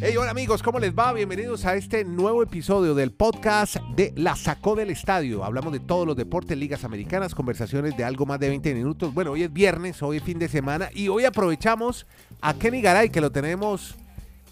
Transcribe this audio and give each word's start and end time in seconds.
Hey, 0.00 0.16
hola 0.18 0.32
amigos, 0.32 0.62
¿cómo 0.62 0.78
les 0.78 0.92
va? 0.92 1.12
Bienvenidos 1.14 1.64
a 1.64 1.74
este 1.74 2.04
nuevo 2.04 2.42
episodio 2.42 2.94
del 2.94 3.12
podcast 3.12 3.76
de 3.96 4.12
La 4.14 4.36
Sacó 4.36 4.74
del 4.74 4.90
Estadio. 4.90 5.42
Hablamos 5.42 5.72
de 5.72 5.80
todos 5.80 6.06
los 6.06 6.16
deportes, 6.16 6.58
ligas 6.58 6.84
americanas, 6.84 7.34
conversaciones 7.34 7.96
de 7.96 8.04
algo 8.04 8.26
más 8.26 8.40
de 8.40 8.50
20 8.50 8.74
minutos. 8.74 9.14
Bueno, 9.14 9.30
hoy 9.30 9.44
es 9.44 9.52
viernes, 9.52 10.02
hoy 10.02 10.18
es 10.18 10.22
fin 10.22 10.38
de 10.38 10.48
semana 10.48 10.90
y 10.92 11.08
hoy 11.08 11.24
aprovechamos 11.24 12.06
a 12.42 12.52
Kenny 12.54 12.82
Garay, 12.82 13.08
que 13.08 13.22
lo 13.22 13.32
tenemos 13.32 13.94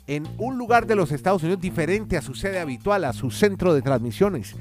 en 0.07 0.27
un 0.39 0.57
lugar 0.57 0.87
de 0.87 0.97
los 0.97 1.13
Estados 1.13 1.43
Unidos 1.43 1.61
diferente 1.61 2.17
a 2.17 2.23
su 2.23 2.35
sede 2.35 2.59
habitual, 2.59 3.05
a 3.05 3.13
su 3.13 3.31
centro 3.31 3.75
de 3.75 3.83
transmisiones. 3.83 4.57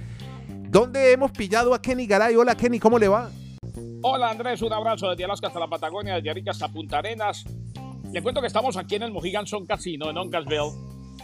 ¿Dónde 0.69 1.13
hemos 1.13 1.31
pillado 1.31 1.73
a 1.73 1.81
Kenny 1.81 2.07
Garay? 2.07 2.35
Hola 2.35 2.55
Kenny, 2.55 2.77
¿cómo 2.77 2.99
le 2.99 3.07
va? 3.07 3.29
Hola 4.01 4.29
Andrés, 4.29 4.61
un 4.61 4.71
abrazo 4.71 5.09
desde 5.09 5.25
Alaska 5.25 5.47
hasta 5.47 5.59
la 5.59 5.67
Patagonia, 5.67 6.15
desde 6.15 6.29
Arica 6.29 6.51
hasta 6.51 6.67
Punta 6.69 6.99
Arenas. 6.99 7.43
Le 8.11 8.23
cuento 8.23 8.41
que 8.41 8.47
estamos 8.47 8.75
aquí 8.75 8.95
en 8.95 9.03
el 9.03 9.11
Mohegan 9.11 9.45
Sun 9.45 9.67
Casino 9.67 10.09
en 10.09 10.17
Uncasville, 10.17 10.71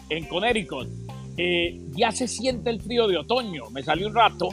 en 0.09 0.25
Connecticut. 0.25 0.87
Eh, 1.35 1.81
ya 1.91 2.11
se 2.11 2.27
siente 2.27 2.69
el 2.69 2.79
frío 2.79 3.07
de 3.07 3.17
otoño. 3.17 3.71
Me 3.71 3.81
salí 3.81 4.03
un 4.03 4.13
rato 4.13 4.49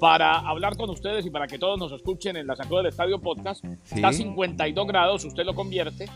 para 0.00 0.40
hablar 0.40 0.76
con 0.76 0.90
ustedes 0.90 1.24
y 1.24 1.30
para 1.30 1.46
que 1.46 1.58
todos 1.58 1.78
nos 1.78 1.92
escuchen 1.92 2.36
en 2.36 2.48
la 2.48 2.56
Sacó 2.56 2.78
del 2.78 2.86
Estadio 2.86 3.20
Podcast. 3.20 3.64
Está 3.88 4.08
a 4.08 4.12
52 4.12 4.86
grados, 4.86 5.24
usted 5.24 5.44
lo 5.44 5.54
convierte, 5.54 6.06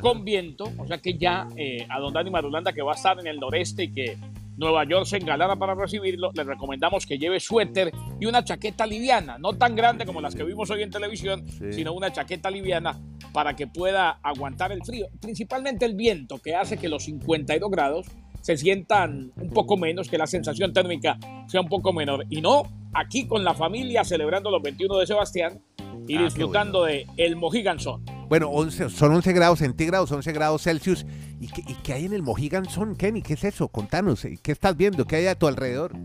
con 0.00 0.24
viento, 0.24 0.64
o 0.76 0.86
sea 0.86 0.98
que 0.98 1.16
ya 1.16 1.46
eh, 1.56 1.86
a 1.88 2.00
Don 2.00 2.12
Dani 2.12 2.30
Marulanda, 2.30 2.72
que 2.72 2.82
va 2.82 2.92
a 2.92 2.96
estar 2.96 3.18
en 3.20 3.28
el 3.28 3.38
noreste 3.38 3.84
y 3.84 3.92
que 3.92 4.18
Nueva 4.58 4.84
York 4.84 5.06
se 5.06 5.16
engalana 5.16 5.56
para 5.56 5.74
recibirlo, 5.74 6.30
le 6.34 6.44
recomendamos 6.44 7.06
que 7.06 7.16
lleve 7.16 7.40
suéter 7.40 7.92
y 8.20 8.26
una 8.26 8.44
chaqueta 8.44 8.86
liviana, 8.86 9.38
no 9.38 9.52
tan 9.52 9.76
grande 9.76 10.04
como 10.04 10.20
las 10.20 10.34
que 10.34 10.42
vimos 10.42 10.68
hoy 10.70 10.82
en 10.82 10.90
televisión, 10.90 11.46
sino 11.70 11.92
una 11.92 12.12
chaqueta 12.12 12.50
liviana 12.50 13.00
para 13.32 13.54
que 13.54 13.66
pueda 13.68 14.18
aguantar 14.22 14.72
el 14.72 14.84
frío, 14.84 15.06
principalmente 15.20 15.86
el 15.86 15.94
viento 15.94 16.38
que 16.38 16.54
hace 16.56 16.76
que 16.76 16.88
los 16.88 17.04
52 17.04 17.70
grados 17.70 18.06
se 18.40 18.56
sientan 18.56 19.32
un 19.36 19.50
poco 19.50 19.76
menos, 19.76 20.08
que 20.08 20.18
la 20.18 20.26
sensación 20.26 20.72
térmica 20.72 21.18
sea 21.46 21.60
un 21.60 21.68
poco 21.68 21.92
menor. 21.92 22.24
Y 22.28 22.40
no 22.40 22.62
aquí 22.94 23.26
con 23.26 23.44
la 23.44 23.54
familia 23.54 24.04
celebrando 24.04 24.50
los 24.50 24.62
21 24.62 24.98
de 24.98 25.06
Sebastián 25.06 25.62
y 26.06 26.16
Ah, 26.16 26.22
disfrutando 26.24 26.84
de 26.84 27.06
el 27.16 27.36
Mohegan 27.36 27.78
Sun. 27.78 28.04
Bueno, 28.28 28.50
11, 28.50 28.90
son 28.90 29.14
11 29.14 29.32
grados 29.32 29.58
centígrados, 29.60 30.12
11 30.12 30.32
grados 30.32 30.62
Celsius. 30.62 31.06
¿Y 31.40 31.48
qué, 31.48 31.62
¿Y 31.66 31.74
qué 31.82 31.94
hay 31.94 32.04
en 32.04 32.12
el 32.12 32.22
Mohegan 32.22 32.66
Kenny? 32.98 33.22
¿Qué 33.22 33.34
es 33.34 33.44
eso? 33.44 33.68
Contanos, 33.68 34.26
¿qué 34.42 34.52
estás 34.52 34.76
viendo? 34.76 35.06
¿Qué 35.06 35.16
hay 35.16 35.26
a 35.26 35.34
tu 35.34 35.46
alrededor? 35.46 35.96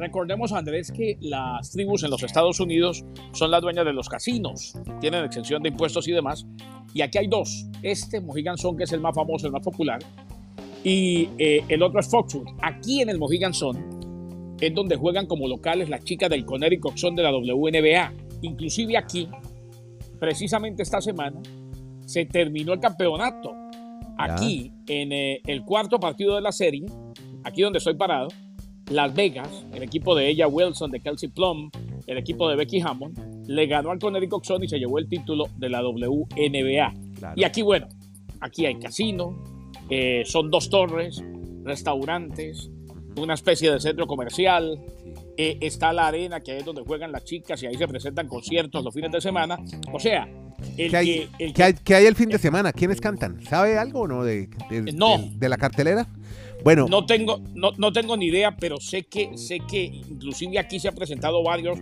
Recordemos, 0.00 0.52
Andrés, 0.52 0.90
que 0.90 1.18
las 1.20 1.72
tribus 1.72 2.02
en 2.04 2.10
los 2.10 2.22
Estados 2.22 2.58
Unidos 2.58 3.04
son 3.32 3.50
las 3.50 3.60
dueñas 3.60 3.84
de 3.84 3.92
los 3.92 4.08
casinos, 4.08 4.74
tienen 4.98 5.22
exención 5.24 5.62
de 5.62 5.68
impuestos 5.68 6.08
y 6.08 6.12
demás. 6.12 6.46
Y 6.94 7.02
aquí 7.02 7.18
hay 7.18 7.26
dos. 7.26 7.66
Este 7.82 8.18
Mohegan 8.22 8.56
Sun, 8.56 8.78
que 8.78 8.84
es 8.84 8.92
el 8.92 9.00
más 9.00 9.14
famoso, 9.14 9.46
el 9.46 9.52
más 9.52 9.62
popular, 9.62 9.98
y 10.82 11.28
eh, 11.36 11.62
el 11.68 11.82
otro 11.82 12.00
es 12.00 12.08
Foxwood. 12.08 12.48
Aquí 12.62 13.02
en 13.02 13.10
el 13.10 13.18
Mohegan 13.18 13.52
Sun 13.52 14.56
es 14.58 14.74
donde 14.74 14.96
juegan 14.96 15.26
como 15.26 15.46
locales 15.46 15.90
las 15.90 16.02
chicas 16.04 16.30
del 16.30 16.46
Connecticut 16.46 16.96
Sun 16.96 17.14
de 17.16 17.22
la 17.22 17.30
WNBA. 17.32 18.12
Inclusive 18.40 18.96
aquí, 18.96 19.28
precisamente 20.20 20.82
esta 20.82 21.00
semana, 21.00 21.40
se 22.06 22.26
terminó 22.26 22.72
el 22.72 22.80
campeonato. 22.80 23.52
Aquí, 24.18 24.70
en 24.86 25.12
eh, 25.12 25.40
el 25.46 25.64
cuarto 25.64 25.98
partido 25.98 26.34
de 26.34 26.42
la 26.42 26.52
serie, 26.52 26.84
aquí 27.42 27.62
donde 27.62 27.78
estoy 27.78 27.94
parado, 27.94 28.28
Las 28.90 29.14
Vegas, 29.14 29.64
el 29.72 29.82
equipo 29.82 30.14
de 30.14 30.28
ella 30.28 30.46
Wilson, 30.46 30.90
de 30.90 31.00
Kelsey 31.00 31.30
Plum, 31.30 31.70
el 32.06 32.18
equipo 32.18 32.48
de 32.48 32.56
Becky 32.56 32.80
Hammond, 32.80 33.48
le 33.48 33.66
ganó 33.66 33.90
al 33.90 33.98
Connecticut 33.98 34.44
Sun 34.44 34.62
y 34.62 34.68
se 34.68 34.78
llevó 34.78 34.98
el 34.98 35.08
título 35.08 35.46
de 35.56 35.70
la 35.70 35.82
WNBA. 35.82 36.94
Claro. 37.18 37.34
Y 37.34 37.44
aquí, 37.44 37.62
bueno, 37.62 37.88
aquí 38.40 38.66
hay 38.66 38.78
casino, 38.78 39.42
eh, 39.88 40.22
son 40.26 40.50
dos 40.50 40.68
torres, 40.68 41.24
restaurantes, 41.64 42.70
una 43.16 43.34
especie 43.34 43.70
de 43.72 43.80
centro 43.80 44.06
comercial, 44.06 44.78
eh, 45.36 45.58
está 45.60 45.92
la 45.92 46.06
arena 46.08 46.40
que 46.40 46.58
es 46.58 46.64
donde 46.64 46.82
juegan 46.82 47.12
las 47.12 47.24
chicas 47.24 47.62
y 47.62 47.66
ahí 47.66 47.76
se 47.76 47.88
presentan 47.88 48.28
conciertos 48.28 48.84
los 48.84 48.92
fines 48.94 49.10
de 49.12 49.20
semana. 49.20 49.58
O 49.92 49.98
sea, 49.98 50.28
el 50.76 50.90
¿Qué 50.90 50.96
hay, 50.96 51.06
que, 51.06 51.28
el 51.44 51.52
qué 51.54 51.62
hay- 51.64 51.74
qué 51.84 51.94
hay 51.94 52.06
el 52.06 52.14
fin 52.14 52.28
de 52.28 52.38
semana? 52.38 52.72
¿Quiénes 52.72 53.00
cantan? 53.00 53.42
¿Sabe 53.44 53.78
algo 53.78 54.00
o 54.02 54.08
no 54.08 54.24
de, 54.24 54.48
de- 54.68 54.92
No. 54.92 55.18
de- 55.18 55.30
de 55.36 55.48
la 55.48 55.56
cartelera? 55.56 56.06
Bueno, 56.62 56.86
No 56.90 57.06
tengo, 57.06 57.40
no, 57.54 57.70
no 57.78 57.90
tengo 57.90 58.18
ni 58.18 58.26
idea, 58.26 58.54
pero 58.54 58.78
sé 58.78 59.04
que, 59.04 59.36
sé 59.38 59.60
que 59.60 59.84
inclusive 59.84 60.58
aquí 60.58 60.78
se 60.78 60.88
han 60.88 60.94
presentado 60.94 61.42
varios. 61.42 61.78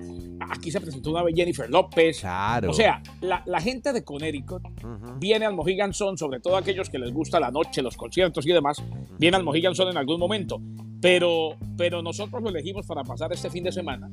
Aquí 0.50 0.70
se 0.70 0.80
presentó 0.80 1.10
una 1.10 1.24
vez 1.24 1.34
Jennifer 1.34 1.68
López. 1.68 2.20
claro. 2.20 2.70
O 2.70 2.72
sea, 2.72 3.02
la, 3.20 3.42
la 3.44 3.60
gente 3.60 3.92
de 3.92 4.04
Connecticut 4.04 4.62
viene 5.18 5.46
al 5.46 5.54
Mohegan 5.54 5.92
Sun, 5.92 6.16
sobre 6.16 6.38
todo 6.38 6.56
aquellos 6.56 6.88
que 6.90 6.98
les 7.00 7.12
gusta 7.12 7.40
la 7.40 7.50
noche, 7.50 7.82
los 7.82 7.96
conciertos 7.96 8.46
y 8.46 8.52
demás, 8.52 8.80
viene 9.18 9.36
al 9.36 9.42
Mohegan 9.42 9.74
Sun 9.74 9.88
en 9.88 9.96
algún 9.96 10.20
momento. 10.20 10.60
Pero, 11.00 11.56
pero 11.76 12.02
nosotros 12.02 12.42
lo 12.42 12.48
elegimos 12.48 12.86
para 12.86 13.04
pasar 13.04 13.32
este 13.32 13.50
fin 13.50 13.64
de 13.64 13.72
semana 13.72 14.10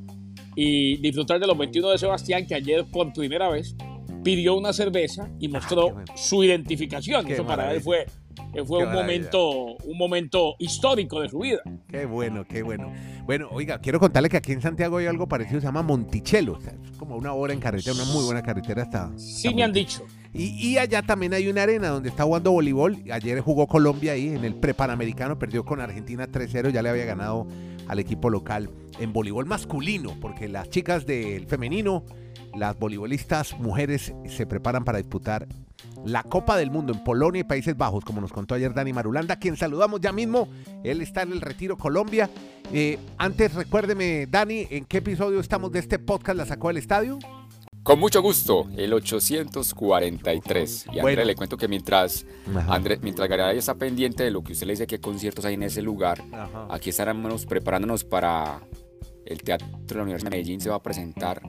y 0.54 0.96
disfrutar 0.98 1.40
de 1.40 1.46
los 1.46 1.58
21 1.58 1.90
de 1.90 1.98
Sebastián, 1.98 2.46
que 2.46 2.54
ayer 2.54 2.84
por 2.90 3.12
primera 3.12 3.48
vez 3.48 3.74
pidió 4.22 4.56
una 4.56 4.72
cerveza 4.72 5.28
y 5.38 5.48
mostró 5.48 5.82
Ah, 5.82 5.86
qué 5.88 5.92
bueno. 5.94 6.12
su 6.16 6.44
identificación. 6.44 7.26
Qué 7.26 7.34
Eso 7.34 7.46
para 7.46 7.72
él 7.72 7.80
fue, 7.80 8.06
fue 8.36 8.52
Qué 8.52 8.60
un, 8.62 8.68
maravilla. 8.68 8.94
momento, 8.94 9.76
un 9.84 9.98
momento 9.98 10.54
histórico 10.58 11.20
de 11.20 11.28
su 11.28 11.38
vida. 11.40 11.60
Qué 11.88 12.06
bueno, 12.06 12.44
qué 12.48 12.62
bueno. 12.62 12.92
Bueno, 13.24 13.48
oiga, 13.50 13.80
quiero 13.80 13.98
contarle 14.00 14.28
que 14.28 14.36
aquí 14.36 14.52
en 14.52 14.62
Santiago 14.62 14.96
hay 14.98 15.06
algo 15.06 15.28
parecido, 15.28 15.60
se 15.60 15.66
llama 15.66 15.82
Monticello. 15.82 16.54
O 16.54 16.60
sea, 16.60 16.72
es 16.72 16.96
como 16.96 17.16
una 17.16 17.34
hora 17.34 17.52
en 17.52 17.60
carretera, 17.60 17.94
una 17.94 18.04
muy 18.06 18.24
buena 18.24 18.42
carretera 18.42 18.82
hasta. 18.82 19.12
Sí 19.18 19.48
hasta 19.48 19.56
me 19.56 19.62
han 19.64 19.72
dicho. 19.72 20.04
Y, 20.32 20.76
allá 20.76 21.02
también 21.02 21.32
hay 21.32 21.48
una 21.48 21.62
arena 21.62 21.88
donde 21.88 22.08
está 22.08 22.24
jugando 22.24 22.52
voleibol. 22.52 23.02
Ayer 23.10 23.40
jugó 23.40 23.66
Colombia 23.66 24.12
ahí 24.12 24.28
en 24.28 24.44
el 24.44 24.54
prepanamericano, 24.54 25.38
perdió 25.38 25.64
con 25.64 25.80
Argentina 25.80 26.28
3-0, 26.28 26.70
ya 26.70 26.82
le 26.82 26.90
había 26.90 27.04
ganado 27.04 27.46
al 27.88 27.98
equipo 27.98 28.28
local 28.30 28.70
en 28.98 29.12
voleibol 29.12 29.46
masculino, 29.46 30.14
porque 30.20 30.48
las 30.48 30.68
chicas 30.68 31.06
del 31.06 31.46
femenino, 31.46 32.04
las 32.54 32.78
voleibolistas 32.78 33.58
mujeres 33.58 34.12
se 34.28 34.46
preparan 34.46 34.84
para 34.84 34.98
disputar 34.98 35.46
la 36.04 36.22
Copa 36.22 36.56
del 36.56 36.70
Mundo 36.70 36.92
en 36.92 37.02
Polonia 37.02 37.40
y 37.40 37.44
Países 37.44 37.76
Bajos, 37.76 38.04
como 38.04 38.20
nos 38.20 38.32
contó 38.32 38.54
ayer 38.54 38.72
Dani 38.72 38.92
Marulanda, 38.92 39.36
quien 39.36 39.56
saludamos 39.56 40.00
ya 40.00 40.12
mismo. 40.12 40.48
Él 40.84 41.00
está 41.00 41.22
en 41.22 41.32
el 41.32 41.40
Retiro 41.40 41.76
Colombia. 41.76 42.30
Eh, 42.72 42.98
antes, 43.18 43.54
recuérdeme, 43.54 44.26
Dani, 44.26 44.66
¿en 44.70 44.84
qué 44.84 44.98
episodio 44.98 45.40
estamos 45.40 45.72
de 45.72 45.80
este 45.80 45.98
podcast? 45.98 46.36
¿La 46.36 46.46
sacó 46.46 46.68
del 46.68 46.76
estadio? 46.76 47.18
Con 47.86 48.00
mucho 48.00 48.20
gusto, 48.20 48.66
el 48.76 48.92
843. 48.92 50.86
Y 50.86 50.88
André, 50.88 51.02
Bueno. 51.02 51.24
le 51.24 51.34
cuento 51.36 51.56
que 51.56 51.68
mientras 51.68 52.26
Ajá. 52.52 52.74
André, 52.74 52.98
mientras 53.00 53.28
Garay 53.28 53.58
está 53.58 53.76
pendiente 53.76 54.24
de 54.24 54.32
lo 54.32 54.42
que 54.42 54.54
usted 54.54 54.66
le 54.66 54.72
dice, 54.72 54.88
qué 54.88 54.98
conciertos 54.98 55.44
hay 55.44 55.54
en 55.54 55.62
ese 55.62 55.82
lugar, 55.82 56.20
Ajá. 56.32 56.66
aquí 56.68 56.90
estaremos 56.90 57.46
preparándonos 57.46 58.02
para 58.02 58.60
el 59.24 59.40
Teatro 59.42 59.68
de 59.86 59.94
la 59.94 60.02
Universidad 60.02 60.30
de 60.32 60.36
Medellín. 60.36 60.60
Se 60.60 60.68
va 60.68 60.74
a 60.76 60.82
presentar 60.82 61.40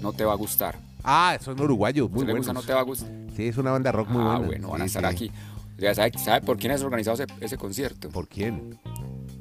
No 0.00 0.12
Te 0.12 0.24
Va 0.24 0.32
a 0.32 0.36
Gustar. 0.36 0.78
Ah, 1.02 1.36
son 1.40 1.60
uruguayos, 1.60 2.08
muy 2.08 2.18
¿Usted 2.20 2.26
le 2.28 2.32
buenos. 2.34 2.46
gusta 2.46 2.52
No 2.60 2.62
Te 2.66 2.72
Va 2.72 2.80
a 2.80 2.84
Gustar? 2.84 3.10
Sí, 3.34 3.48
es 3.48 3.56
una 3.58 3.72
banda 3.72 3.90
rock 3.90 4.08
muy 4.08 4.22
ah, 4.22 4.38
buena. 4.38 4.46
bueno, 4.46 4.68
van 4.68 4.82
a 4.82 4.84
Sí, 4.84 4.96
estar 4.96 5.10
sí. 5.10 5.24
aquí. 5.26 5.32
Ya 5.78 5.92
sabe, 5.94 6.12
¿Sabe 6.18 6.40
por 6.46 6.56
quién 6.56 6.70
es 6.72 6.82
organizado 6.82 7.20
ese, 7.20 7.26
ese 7.40 7.56
concierto? 7.58 8.08
¿Por 8.10 8.28
quién? 8.28 8.78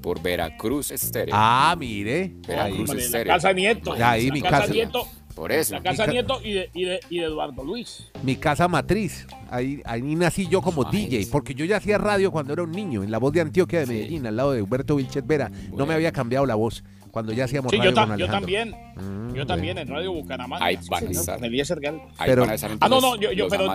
Por 0.01 0.19
Veracruz 0.21 0.89
Estéreo. 0.91 1.33
Ah, 1.37 1.75
mire. 1.77 2.33
Veracruz 2.47 2.89
Estéreo. 2.89 3.31
casa 3.33 3.53
Nieto. 3.53 3.93
Ahí 3.93 4.31
mi 4.31 4.41
casa, 4.41 4.61
casa. 4.61 4.73
Nieto. 4.73 5.07
Por 5.35 5.51
eso. 5.51 5.73
La 5.75 5.83
casa 5.83 6.05
ca- 6.05 6.11
Nieto 6.11 6.39
y 6.43 6.53
de, 6.53 6.69
y, 6.73 6.85
de, 6.85 6.99
y 7.09 7.19
de 7.19 7.25
Eduardo 7.25 7.63
Luis. 7.63 8.09
Mi 8.23 8.37
casa 8.37 8.67
matriz. 8.67 9.27
Ahí, 9.51 9.81
ahí 9.85 10.01
nací 10.01 10.47
yo 10.47 10.61
como. 10.61 10.85
DJ, 10.85 11.27
porque 11.31 11.53
yo 11.53 11.65
ya 11.65 11.77
hacía 11.77 11.97
radio 11.97 12.31
cuando 12.31 12.53
era 12.53 12.63
un 12.63 12.71
niño, 12.71 13.03
en 13.03 13.11
la 13.11 13.17
voz 13.17 13.33
de 13.33 13.41
Antioquia 13.41 13.79
de 13.81 13.85
Sí. 13.85 13.91
Medellín, 13.93 14.25
al 14.27 14.35
lado 14.37 14.53
de 14.53 14.61
Humberto 14.61 14.95
Vilches 14.95 15.25
Vera. 15.27 15.51
No 15.75 15.85
me 15.85 15.93
había 15.93 16.11
cambiado 16.11 16.45
la 16.45 16.55
voz 16.55 16.83
cuando 17.15 17.31
ya 17.31 17.45
hacíamos 17.45 17.71
Sí, 17.71 17.77
radio 17.77 17.91
yo, 17.91 17.95
ta- 17.95 18.07
con 18.07 18.17
yo 18.17 18.27
también. 18.27 18.75
Mm, 18.97 19.33
Yo 19.35 19.45
también 19.45 19.77
en 19.77 19.87
Radio 19.87 20.11
Bucaramanga. 20.11 20.65
Ahí 20.65 20.75
Sí, 20.81 20.89
van 20.89 21.07
a 21.07 21.11
estar. 21.11 21.39
con. 21.39 22.01
Ahí 22.17 22.25
Pero- 22.25 22.41
van 22.41 22.49
a 22.49 22.53
estar 22.55 22.71
Ah, 22.81 22.89
no, 22.89 22.99
no, 22.99 23.15
yo, 23.15 23.31
yo 23.31 23.47
pero 23.47 23.67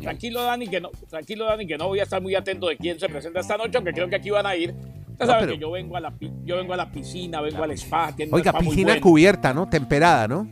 tranquilo, 0.00 0.42
Dani, 0.42 0.66
que 0.66 0.80
no, 0.80 0.90
tranquilo, 1.08 1.44
Dani, 1.44 1.64
que 1.68 1.78
no 1.78 1.86
voy 1.86 2.00
a 2.00 2.02
estar 2.02 2.20
muy 2.20 2.34
atento 2.34 2.66
de 2.66 2.76
quién 2.76 2.98
se 2.98 3.08
presenta 3.08 3.38
esta 3.38 3.56
noche, 3.56 3.76
aunque 3.76 3.92
creo 3.92 4.08
que 4.08 4.16
aquí 4.16 4.30
van 4.30 4.46
a 4.46 4.56
ir. 4.56 4.74
Usted 5.12 5.26
No, 5.26 5.32
pero- 5.38 5.52
que 5.52 5.58
yo 5.58 5.70
vengo 5.70 5.96
a 5.96 6.00
la, 6.00 6.10
pi- 6.10 6.32
yo 6.44 6.56
vengo 6.56 6.74
a 6.74 6.76
la 6.76 6.90
piscina, 6.90 7.40
vengo 7.40 7.62
al 7.62 7.70
spa. 7.70 8.12
Oiga, 8.32 8.52
piscina 8.58 8.88
bueno. 8.94 9.00
cubierta, 9.00 9.54
¿no? 9.54 9.68
Temperada, 9.68 10.26
¿no? 10.26 10.48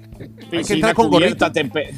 Piscina 0.53 0.75
entrar 0.77 0.95
con 0.95 1.09
cubierta, 1.11 1.49
gorrito? 1.49 1.53
tempe- 1.53 1.95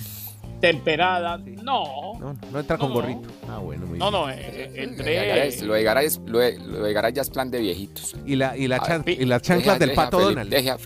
temperada. 0.60 1.38
No, 1.38 2.14
No, 2.20 2.36
no 2.52 2.60
entra 2.60 2.76
con 2.78 2.88
No, 2.90 2.94
no. 2.94 3.00
gorrito. 3.00 3.28
Ah, 3.48 3.58
bueno, 3.58 3.86
muy 3.86 3.98
no, 3.98 4.10
bien. 4.10 4.20
no, 4.22 4.30
eh, 4.30 4.36
eh, 4.38 4.66
Lo 4.68 4.72
de 4.74 4.82
entré. 4.84 5.14
Garay 5.26 5.48
es- 5.48 5.62
Lo 5.62 5.74
de 5.74 5.82
Garay 5.82 6.06
es- 6.06 6.20
lo 6.26 6.38
de- 6.38 6.58
lo 6.58 6.82
de 6.82 6.92
Garay 6.92 7.12
ya 7.12 7.22
es 7.22 7.30
plan 7.30 7.50
de 7.50 7.60
viejitos. 7.60 8.14
Y, 8.26 8.36
la, 8.36 8.56
y, 8.56 8.68
la 8.68 8.76
Ah, 8.76 8.82
chan- 8.86 9.04
y 9.06 9.24
las 9.24 9.42
chanclas 9.42 9.78
del 9.78 9.90
a 9.90 9.94
pato 9.94 10.18
Felipe- 10.18 10.30
Donald. 10.34 10.50
Deje, 10.50 10.70
a- 10.70 10.78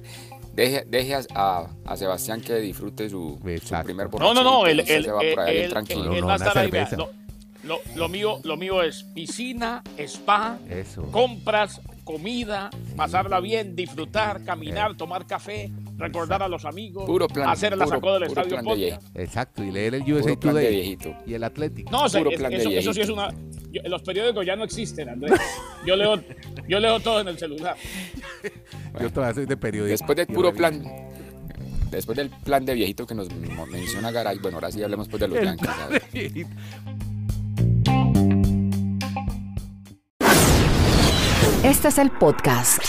deje- 0.54 0.84
deje 0.86 1.14
a, 1.14 1.20
a- 1.34 1.66
a 1.86 1.96
Sebastián 1.96 2.40
que 2.40 2.54
disfrute 2.56 3.08
su, 3.10 3.38
su 3.62 3.74
primer 3.84 4.08
No, 4.18 4.32
no, 4.34 4.42
no, 4.44 4.60
va 4.60 4.68
ahí. 4.68 4.76
No, 6.60 6.70
vea, 6.70 6.86
cerveza. 6.86 6.96
lo, 6.96 7.10
lo- 7.64 7.80
lo 7.96 8.08
mío, 8.08 8.38
lo 8.44 8.56
mío 8.56 8.82
es 8.82 9.02
piscina, 9.14 9.82
spa, 9.98 10.58
Eso. 10.70 11.02
compras, 11.10 11.80
comida, 12.04 12.70
pasarla 12.96 13.40
bien, 13.40 13.74
disfrutar, 13.74 14.44
caminar, 14.44 14.96
tomar 14.96 15.26
café, 15.26 15.70
recordar 15.96 16.42
a 16.42 16.48
los 16.48 16.64
amigos, 16.64 17.06
Puro 17.06 17.26
plan, 17.28 17.48
hacer 17.48 17.72
el 17.72 17.78
puro- 17.78 17.90
sacó 17.90 18.12
del 18.18 18.28
puro 18.28 18.42
estadio 18.42 18.62
plan 18.62 18.78
de. 18.78 18.98
Exacto, 19.22 19.64
y 19.64 19.70
leer 19.70 19.94
el 19.96 20.02
USA 20.02 20.22
Puro 20.28 20.40
plan 20.40 20.54
de 20.56 20.60
Today 20.62 20.74
viejito. 20.74 21.16
y 21.26 21.34
el 21.34 21.44
Athletic. 21.44 21.90
No, 21.90 22.02
o 22.04 22.08
sea, 22.08 22.20
Puro 22.20 22.30
es- 22.32 22.38
plan 22.38 22.50
de 22.50 22.56
eso, 22.58 22.70
eso 22.70 22.92
sí 22.94 23.00
es 23.00 23.08
una. 23.08 23.28
yo- 23.72 23.82
los 23.86 24.02
periódicos 24.02 24.44
ya 24.46 24.54
no 24.56 24.64
existen, 24.64 25.08
Andrés. 25.08 25.40
Yo 25.86 25.96
leo, 25.96 26.22
yo 26.68 26.78
leo 26.80 27.00
todo 27.00 27.20
en 27.20 27.28
el 27.28 27.38
celular. 27.38 27.76
Yo 29.00 29.10
todavía 29.10 29.34
soy 29.34 29.46
de 29.46 29.56
periodismo. 29.56 29.90
Después 29.90 30.16
del 30.16 30.26
puro 30.28 30.52
plan, 30.54 30.80
después 31.90 32.16
del 32.16 32.30
plan 32.30 32.64
de 32.64 32.74
viejito 32.74 33.06
que 33.06 33.14
nos 33.16 33.28
menciona 33.70 34.12
Garay, 34.12 34.38
bueno, 34.38 34.58
ahora 34.58 34.70
sí 34.70 34.80
hablemos 34.82 35.08
pues 35.08 35.20
de 35.20 35.28
los 35.28 35.38
El 35.38 36.46
Este 41.62 41.88
es 41.88 41.98
el 41.98 42.10
podcast. 42.10 42.82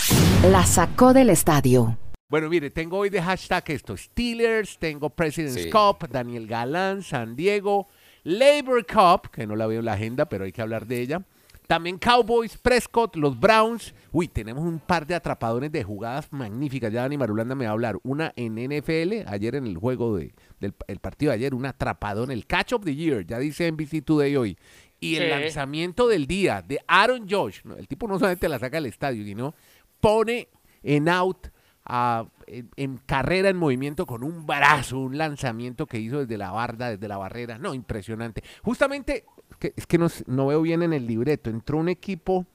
La 0.50 0.64
sacó 0.64 1.12
del 1.12 1.30
estadio. 1.30 1.98
Bueno, 2.28 2.48
mire, 2.48 2.70
tengo 2.70 2.98
hoy 2.98 3.10
de 3.10 3.20
hashtag 3.22 3.64
esto: 3.68 3.96
Steelers, 3.96 4.78
tengo 4.78 5.10
President's 5.10 5.64
Sí. 5.64 5.70
Cup, 5.70 6.08
Daniel 6.08 6.46
Galán, 6.46 7.02
San 7.02 7.36
Diego, 7.36 7.88
Labor 8.24 8.84
Cup, 8.86 9.30
que 9.30 9.46
no 9.46 9.56
la 9.56 9.66
veo 9.66 9.80
en 9.80 9.84
la 9.84 9.92
agenda, 9.94 10.26
pero 10.28 10.44
hay 10.44 10.52
que 10.52 10.62
hablar 10.62 10.86
de 10.86 11.00
ella. 11.00 11.22
También 11.66 11.98
Cowboys, 11.98 12.56
Prescott, 12.58 13.16
los 13.16 13.38
Browns. 13.40 13.92
Uy, 14.12 14.28
tenemos 14.28 14.62
un 14.64 14.78
par 14.78 15.04
de 15.04 15.16
atrapadores 15.16 15.72
de 15.72 15.82
jugadas 15.82 16.28
magníficas. 16.30 16.92
Ya 16.92 17.02
Dani 17.02 17.16
Marulanda 17.18 17.56
me 17.56 17.64
va 17.64 17.70
a 17.70 17.72
hablar. 17.72 17.98
Una 18.04 18.32
en 18.36 18.54
NFL, 18.54 19.26
ayer 19.26 19.56
en 19.56 19.66
el 19.66 19.76
juego 19.76 20.16
de, 20.16 20.32
del 20.60 20.74
el 20.86 20.98
partido 21.00 21.30
de 21.32 21.36
ayer, 21.38 21.54
un 21.54 21.66
atrapadón, 21.66 22.30
el 22.30 22.46
Catch 22.46 22.74
of 22.74 22.84
the 22.84 22.94
Year, 22.94 23.26
ya 23.26 23.40
dice 23.40 23.70
NBC 23.70 24.04
Today 24.04 24.36
hoy. 24.36 24.56
Y 25.00 25.16
el 25.16 25.24
Sí. 25.24 25.28
lanzamiento 25.30 26.08
del 26.08 26.26
día 26.26 26.62
de 26.62 26.80
Aaron 26.86 27.26
Josh. 27.28 27.60
No, 27.64 27.76
el 27.76 27.86
tipo 27.86 28.08
no 28.08 28.18
solamente 28.18 28.48
la 28.48 28.58
saca 28.58 28.76
del 28.78 28.86
estadio, 28.86 29.24
sino 29.24 29.54
pone 30.00 30.48
en 30.82 31.08
out 31.08 31.48
a- 31.84 32.26
en, 32.46 32.70
en 32.76 32.96
carrera 33.06 33.48
en 33.48 33.56
movimiento 33.56 34.06
con 34.06 34.24
un 34.24 34.46
brazo, 34.46 34.98
un 34.98 35.18
lanzamiento 35.18 35.86
que 35.86 35.98
hizo 35.98 36.18
desde 36.20 36.36
la 36.38 36.50
barda, 36.50 36.90
desde 36.90 37.08
la 37.08 37.16
barrera. 37.18 37.58
No, 37.58 37.74
impresionante. 37.74 38.42
Justamente, 38.62 39.24
que- 39.58 39.72
es 39.76 39.86
que 39.86 39.98
no, 39.98 40.08
no 40.26 40.46
veo 40.48 40.62
bien 40.62 40.82
en 40.82 40.92
el 40.92 41.06
libreto, 41.06 41.50
entró 41.50 41.78
un 41.78 41.88
equipo, 41.88 42.46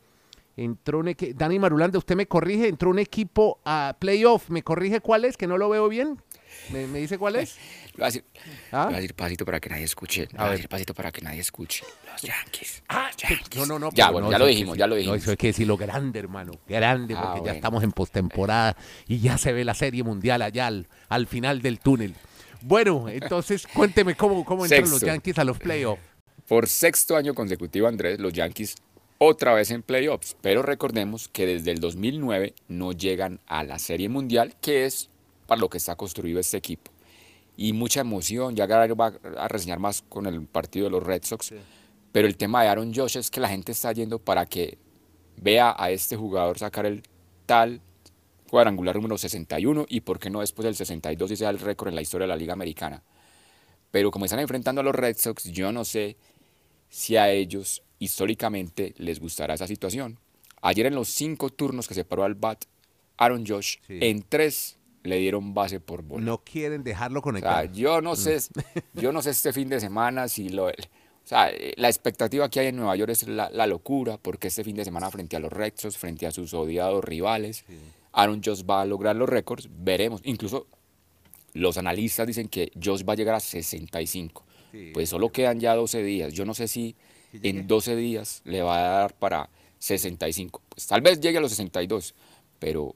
entró 0.58 1.00
un 1.00 1.08
equipo, 1.10 1.34
Dani 1.38 1.60
Marulanda, 1.60 1.98
usted 1.98 2.16
me 2.16 2.28
corrige, 2.28 2.68
entró 2.68 2.90
un 2.90 3.00
equipo 3.00 3.60
a 3.64 3.96
playoff, 4.00 4.50
¿me 4.50 4.64
corrige 4.64 5.00
cuál 5.00 5.24
es? 5.26 5.38
Que 5.38 5.48
no 5.48 5.58
lo 5.58 5.70
veo 5.70 5.88
bien. 5.88 6.22
¿Me, 6.72 6.88
me 6.88 7.00
dice 7.00 7.18
cuál 7.18 7.36
es? 7.38 7.56
Lo 7.94 7.98
voy 8.00 8.04
a 8.04 8.06
decir, 8.08 8.24
¿Ah? 8.72 8.78
lo 8.84 8.86
voy 8.86 8.94
a 8.94 8.98
decir 8.98 9.14
pasito 9.16 9.44
para 9.46 9.60
que 9.60 9.70
nadie 9.70 9.84
escuche. 9.84 10.28
Lo 10.32 10.38
voy 10.40 10.48
a 10.48 10.52
decir 10.52 10.70
pasito 10.70 10.94
para 10.94 11.12
que 11.12 11.22
nadie 11.22 11.42
escuche. 11.42 11.84
Los 12.10 12.22
Yankees. 12.22 12.84
Ah, 12.88 13.10
Yankees. 13.18 13.56
no, 13.58 13.66
no, 13.66 13.80
no. 13.80 13.90
Ya, 13.94 14.12
bueno, 14.12 14.28
no, 14.28 14.32
ya 14.32 14.40
lo 14.40 14.46
que 14.46 14.52
dijimos, 14.52 14.78
ya 14.78 14.88
lo 14.88 14.96
No, 14.96 15.00
dijimos. 15.00 15.18
eso 15.22 15.32
hay 15.32 15.38
que 15.38 15.48
decirlo 15.48 15.76
grande, 15.76 16.20
hermano. 16.20 16.54
Grande, 16.70 17.16
Ah, 17.18 17.34
porque 17.34 17.48
ya 17.48 17.54
estamos 17.54 17.84
en 17.84 17.92
postemporada 17.92 18.78
y 19.10 19.20
ya 19.20 19.38
se 19.38 19.52
ve 19.52 19.66
la 19.66 19.74
serie 19.74 20.04
mundial 20.04 20.42
allá 20.42 20.68
al, 20.68 20.88
al 21.10 21.28
final 21.28 21.62
del 21.62 21.80
túnel. 21.80 22.16
Bueno, 22.62 23.10
entonces 23.10 23.68
cuénteme 23.74 24.16
cómo, 24.16 24.46
cómo 24.46 24.64
entran 24.64 24.90
los. 24.90 25.02
Yankees 25.02 25.38
a 25.40 25.44
los 25.44 25.60
playoffs. 25.60 26.02
Por 26.48 26.68
sexto 26.68 27.18
año 27.18 27.34
consecutivo, 27.34 27.88
Andrés, 27.88 28.20
los 28.20 28.32
Yankees 28.34 28.76
otra 29.18 29.54
vez 29.54 29.70
en 29.72 29.84
playoffs. 29.84 30.36
Pero 30.42 30.62
recordemos 30.64 31.28
que 31.28 31.46
desde 31.46 31.72
el 31.72 31.80
2009 31.80 32.54
no 32.70 32.94
llegan 32.94 33.40
a 33.48 33.64
la 33.64 33.78
Serie 33.80 34.10
Mundial, 34.10 34.56
que 34.62 34.86
es 34.86 35.10
para 35.52 35.60
lo 35.60 35.70
que 35.70 35.80
está 35.80 35.98
construido 35.98 36.40
este 36.40 36.56
equipo. 36.56 36.92
Y 37.58 37.74
mucha 37.74 38.00
emoción, 38.00 38.56
ya 38.56 38.68
Garay 38.68 38.90
va 38.92 39.12
a 39.38 39.50
reseñar 39.50 39.80
más 39.80 40.02
con 40.02 40.26
el 40.26 40.46
partido 40.46 40.86
de 40.86 40.92
los 40.92 41.04
Red 41.04 41.26
Sox. 41.26 41.52
Pero 42.14 42.26
el 42.26 42.38
tema 42.38 42.64
de 42.64 42.70
Aaron 42.70 42.94
Josh 42.96 43.18
es 43.18 43.30
que 43.30 43.42
la 43.42 43.50
gente 43.50 43.74
está 43.74 43.92
yendo 43.92 44.18
para 44.18 44.46
que 44.46 44.78
vea 45.36 45.76
a 45.78 45.92
este 45.92 46.16
jugador 46.16 46.58
sacar 46.58 46.86
el 46.86 47.04
tal 47.48 47.82
cuadrangular 48.50 48.96
número 48.96 49.18
61 49.18 49.88
y 49.90 50.00
por 50.00 50.20
qué 50.20 50.30
no 50.30 50.40
después 50.40 50.64
del 50.64 50.76
62 50.76 51.32
y 51.32 51.36
sea 51.36 51.50
el 51.50 51.60
récord 51.60 51.90
en 51.90 51.96
la 51.96 52.02
historia 52.02 52.24
de 52.24 52.30
la 52.30 52.38
Liga 52.38 52.54
Americana. 52.54 53.04
Pero 53.92 54.10
como 54.10 54.24
están 54.24 54.40
enfrentando 54.40 54.80
a 54.80 54.86
los 54.86 54.96
Red 54.96 55.18
Sox, 55.18 55.44
yo 55.52 55.74
no 55.74 55.84
sé 55.84 56.16
si 56.88 57.18
a 57.18 57.30
ellos 57.30 57.84
históricamente 58.00 58.94
les 59.00 59.20
gustará 59.20 59.56
esa 59.56 59.68
situación. 59.68 60.18
Ayer 60.62 60.86
en 60.86 60.96
los 60.96 61.10
cinco 61.10 61.50
turnos 61.50 61.90
que 61.90 61.94
se 61.94 62.06
paró 62.06 62.24
al 62.24 62.36
bat 62.36 62.64
Aaron 63.18 63.46
Josh, 63.46 63.80
Sí. 63.86 64.00
en 64.00 64.24
tres 64.24 64.78
le 65.04 65.18
dieron 65.18 65.54
base 65.54 65.80
por 65.80 66.04
bola. 66.04 66.24
No 66.24 66.40
quieren 66.44 66.84
dejarlo 66.84 67.20
O 67.20 67.24
sea, 67.24 67.32
conectar. 67.32 67.72
yo 67.74 68.02
no 68.02 68.16
sé, 68.16 68.38
yo 68.94 69.12
no 69.12 69.22
sé 69.22 69.32
este 69.32 69.54
fin 69.54 69.70
de 69.70 69.80
semana 69.80 70.28
si 70.28 70.50
lo, 70.50 70.68
o 70.68 70.72
sea, 71.24 71.52
la 71.78 71.88
expectativa 71.88 72.50
que 72.50 72.60
hay 72.60 72.68
en 72.68 72.76
Nueva 72.78 72.96
York 72.96 73.12
es 73.12 73.28
la, 73.28 73.50
la 73.50 73.68
locura, 73.68 74.18
porque 74.18 74.48
este 74.48 74.64
fin 74.64 74.76
de 74.76 74.86
semana 74.86 75.10
frente 75.12 75.36
a 75.36 75.40
los 75.40 75.52
Red 75.52 75.74
Sox, 75.76 75.98
frente 75.98 76.28
a 76.28 76.32
sus 76.32 76.54
odiados 76.54 77.04
rivales, 77.04 77.64
Aaron 78.12 78.42
Josh 78.44 78.64
va 78.70 78.82
a 78.82 78.86
lograr 78.86 79.16
los 79.16 79.30
récords, 79.30 79.70
veremos. 79.72 80.22
Incluso 80.24 80.68
los 81.54 81.78
analistas 81.78 82.28
dicen 82.28 82.48
que 82.48 82.72
Josh 82.82 83.04
va 83.08 83.14
a 83.14 83.16
llegar 83.16 83.36
a 83.36 83.40
65. 83.40 84.46
Sí. 84.72 84.92
Pues 84.94 85.10
solo 85.10 85.32
quedan 85.32 85.60
ya 85.60 85.76
12 85.76 86.04
días. 86.04 86.34
Yo 86.34 86.46
no 86.46 86.54
sé 86.54 86.68
si 86.68 86.96
en 87.34 87.68
12 87.68 87.96
días 87.96 88.42
le 88.46 88.62
va 88.62 88.78
a 88.78 89.00
dar 89.00 89.14
para 89.14 89.50
65. 89.80 90.62
Pues 90.70 90.88
tal 90.88 91.02
vez 91.02 91.20
llegue 91.20 91.38
a 91.38 91.42
los 91.42 91.52
62, 91.52 92.16
pero 92.60 92.96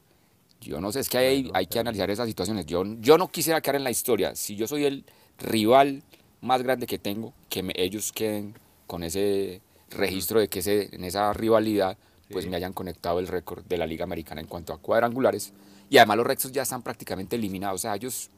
yo 0.62 0.82
no 0.82 0.92
sé, 0.92 1.00
es 1.02 1.10
que 1.10 1.18
hay, 1.18 1.52
hay 1.54 1.68
que 1.68 1.80
analizar 1.80 2.10
esas 2.10 2.28
situaciones. 2.28 2.66
Yo, 2.66 2.84
yo 3.00 3.18
no 3.18 3.28
quisiera 3.30 3.62
quedar 3.62 3.76
en 3.76 3.84
la 3.84 3.92
historia. 3.92 4.36
Si 4.36 4.56
yo 4.56 4.68
soy 4.68 4.86
el 4.86 5.06
rival 5.38 6.04
más 6.42 6.62
grande 6.64 6.88
que 6.88 6.98
tengo, 6.98 7.34
que 7.50 7.62
me- 7.64 7.74
ellos 7.76 8.12
queden 8.12 8.56
con 8.88 9.04
ese 9.04 9.62
registro 9.92 10.40
de 10.40 10.48
que 10.48 10.60
ese, 10.60 10.90
en 10.96 11.04
esa 11.04 11.32
rivalidad, 11.34 11.98
pues 12.32 12.48
me 12.48 12.56
hayan 12.56 12.74
conectado 12.74 13.20
el 13.20 13.28
récord 13.28 13.64
de 13.66 13.78
la 13.78 13.86
Liga 13.86 14.04
Americana 14.04 14.42
en 14.42 14.48
cuanto 14.48 14.74
a 14.74 14.78
cuadrangulares. 14.80 15.54
Y 15.90 15.98
además 15.98 16.18
los 16.18 16.26
Red 16.28 16.40
Sox 16.40 16.52
ya 16.52 16.64
están 16.64 16.82
prácticamente 16.82 17.36
eliminados. 17.36 17.82
O 17.82 17.82
sea, 17.84 17.96
ellos 17.96 18.30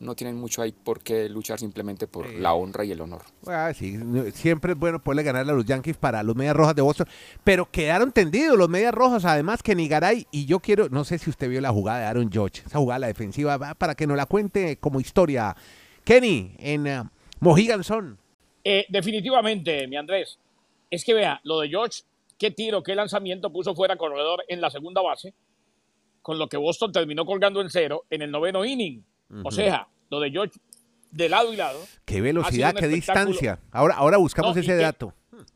no 0.00 0.14
tienen 0.14 0.36
mucho 0.36 0.62
ahí 0.62 0.72
por 0.72 1.00
qué 1.00 1.28
luchar 1.28 1.58
simplemente 1.58 2.06
por 2.06 2.32
la 2.32 2.54
honra 2.54 2.84
y 2.84 2.92
el 2.92 3.00
honor. 3.00 3.22
Ah, 3.46 3.72
sí, 3.74 3.98
siempre 4.32 4.72
es 4.72 4.78
bueno 4.78 5.02
poderle 5.02 5.22
ganarle 5.22 5.52
a 5.52 5.54
los 5.54 5.64
Yankees 5.64 5.96
para 5.96 6.22
los 6.22 6.36
Medias 6.36 6.56
Rojas 6.56 6.76
de 6.76 6.82
Boston, 6.82 7.08
pero 7.44 7.70
quedaron 7.70 8.12
tendidos 8.12 8.56
los 8.56 8.68
Medias 8.68 8.94
Rojas, 8.94 9.24
además 9.24 9.62
que 9.62 9.74
ni 9.74 9.88
Garay, 9.88 10.26
y 10.30 10.46
yo 10.46 10.60
quiero, 10.60 10.88
no 10.88 11.04
sé 11.04 11.18
si 11.18 11.30
usted 11.30 11.48
vio 11.48 11.60
la 11.60 11.70
jugada 11.70 12.00
de 12.00 12.06
Aaron 12.06 12.30
George, 12.30 12.62
esa 12.64 12.78
jugada 12.78 13.00
la 13.00 13.06
defensiva, 13.08 13.56
va, 13.56 13.74
para 13.74 13.94
que 13.94 14.06
nos 14.06 14.16
la 14.16 14.26
cuente 14.26 14.76
como 14.78 15.00
historia. 15.00 15.56
Kenny, 16.04 16.54
en 16.58 17.10
Mohegan 17.40 17.84
Sun. 17.84 18.18
Eh, 18.64 18.86
definitivamente, 18.88 19.86
mi 19.86 19.96
Andrés. 19.96 20.38
Es 20.90 21.04
que 21.04 21.14
vea, 21.14 21.40
lo 21.44 21.60
de 21.60 21.68
George, 21.68 22.02
qué 22.38 22.50
tiro, 22.50 22.82
qué 22.82 22.94
lanzamiento 22.94 23.50
puso 23.50 23.74
fuera 23.74 23.96
corredor 23.96 24.44
en 24.48 24.60
la 24.60 24.70
segunda 24.70 25.02
base, 25.02 25.34
con 26.22 26.38
lo 26.38 26.48
que 26.48 26.56
Boston 26.56 26.92
terminó 26.92 27.26
colgando 27.26 27.60
en 27.60 27.70
cero 27.70 28.04
en 28.10 28.22
el 28.22 28.30
noveno 28.30 28.64
inning. 28.64 29.04
O 29.44 29.50
sea, 29.50 29.88
lo 30.10 30.20
de 30.20 30.30
George 30.30 30.58
de 31.10 31.28
lado 31.28 31.52
y 31.52 31.56
lado. 31.56 31.80
Qué 32.04 32.20
velocidad, 32.20 32.74
qué 32.74 32.86
distancia. 32.88 33.60
Ahora, 33.72 33.94
ahora 33.96 34.16
buscamos 34.18 34.54
No, 34.54 34.60
ese 34.60 34.76
dato. 34.76 35.14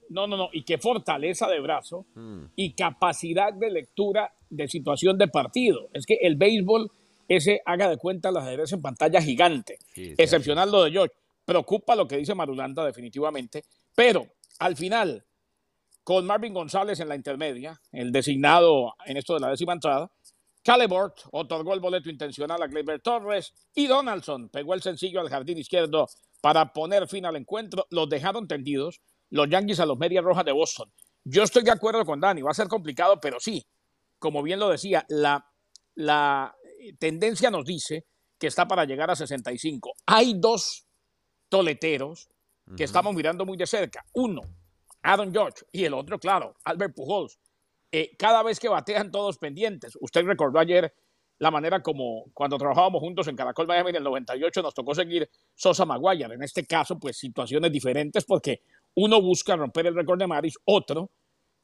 No, 0.09 0.27
no, 0.27 0.37
no. 0.37 0.49
Y 0.53 0.63
qué 0.65 0.79
fortaleza 0.79 1.47
de 1.49 1.61
brazo 1.61 2.07
Mm. 2.15 2.45
y 2.57 2.73
capacidad 2.75 3.53
de 3.53 3.71
lectura 3.71 4.33
de 4.51 4.69
situación 4.69 5.17
de 5.19 5.29
partido. 5.29 5.89
Es 5.95 6.07
que 6.07 6.19
el 6.23 6.37
béisbol, 6.37 6.91
ese 7.29 7.63
haga 7.65 7.89
de 7.89 7.97
cuenta 7.97 8.31
las 8.31 8.45
ajedrez 8.45 8.73
en 8.73 8.83
pantalla 8.83 9.21
gigante. 9.23 9.79
Sí, 9.95 10.07
sí, 10.09 10.15
Excepcional 10.19 10.71
lo 10.71 10.85
de 10.85 10.91
George. 10.93 11.15
Preocupa 11.45 11.97
lo 11.97 12.07
que 12.07 12.17
dice 12.19 12.35
Marulanda, 12.35 12.85
definitivamente. 12.85 13.65
Pero 13.95 14.27
al 14.59 14.77
final, 14.77 15.25
con 16.05 16.27
Marvin 16.27 16.53
González 16.55 17.01
en 17.01 17.09
la 17.09 17.17
intermedia, 17.17 17.81
el 17.93 18.13
designado 18.13 18.95
en 19.07 19.17
esto 19.17 19.35
de 19.35 19.41
la 19.41 19.49
décima 19.49 19.73
entrada, 19.73 20.11
Calebort 20.63 21.21
otorgó 21.33 21.75
el 21.75 21.81
boleto 21.81 22.09
intencional 22.09 22.63
a 22.63 22.67
Gleyber 22.67 23.01
Torres 23.01 23.53
y 23.75 23.87
Donaldson 23.87 24.49
pegó 24.49 24.75
el 24.75 24.83
sencillo 24.83 25.21
al 25.21 25.29
jardín 25.29 25.59
izquierdo 25.59 26.09
para 26.41 26.73
poner 26.73 27.09
fin 27.09 27.27
al 27.27 27.37
encuentro. 27.37 27.87
Los 27.91 28.09
dejaron 28.09 28.47
tendidos 28.47 29.01
los 29.31 29.49
Yankees 29.49 29.81
a 29.81 29.87
los 29.87 29.99
Medias 29.99 30.25
Rojas 30.25 30.45
de 30.45 30.53
Boston. 30.53 30.93
Yo 31.25 31.43
estoy 31.43 31.63
de 31.63 31.71
acuerdo 31.71 32.05
con 32.05 32.21
Dani, 32.21 32.43
va 32.43 32.51
a 32.51 32.55
ser 32.55 32.69
complicado, 32.69 33.21
pero 33.21 33.41
sí, 33.41 33.67
como 34.19 34.43
bien 34.43 34.59
lo 34.59 34.69
decía, 34.69 35.05
la, 35.09 35.45
la 35.95 36.55
tendencia 36.99 37.51
nos 37.51 37.65
dice 37.65 38.07
que 38.39 38.49
está 38.49 38.67
para 38.67 38.85
llegar 38.85 39.11
a 39.11 39.17
65. 39.17 39.95
Hay 40.07 40.35
dos 40.37 40.87
toleteros 41.49 42.29
que 42.77 42.85
estamos 42.85 43.15
mirando 43.15 43.45
muy 43.45 43.57
de 43.57 43.67
cerca. 43.67 44.05
Uno, 44.13 44.41
Aaron 45.03 45.33
George, 45.33 45.65
y 45.73 45.85
el 45.85 45.95
otro, 45.95 46.19
claro, 46.19 46.57
Albert 46.65 46.95
Pujols. 46.95 47.39
Eh, 47.95 48.17
cada 48.19 48.43
vez 48.43 48.59
que 48.59 48.71
batean 48.71 49.11
todos 49.11 49.37
pendientes. 49.37 49.99
Usted 50.01 50.25
recordó 50.25 50.59
ayer 50.59 50.95
la 51.39 51.51
manera 51.51 51.83
como 51.83 52.25
cuando 52.33 52.57
trabajábamos 52.57 53.01
juntos 53.01 53.29
en 53.29 53.37
Caracol 53.37 53.67
Miami 53.67 53.91
en 53.91 53.97
el 53.97 54.05
98 54.05 54.63
nos 54.63 54.73
tocó 54.73 54.95
seguir 54.95 55.29
Sosa 55.55 55.85
Maguire. 55.85 56.35
En 56.35 56.43
este 56.43 56.65
caso, 56.65 56.99
pues 56.99 57.19
situaciones 57.19 57.71
diferentes 57.71 58.25
porque 58.25 58.63
uno 58.95 59.21
busca 59.21 59.57
romper 59.57 59.87
el 59.87 59.95
récord 59.95 60.19
de 60.19 60.27
Maris, 60.27 60.59
otro, 60.65 61.11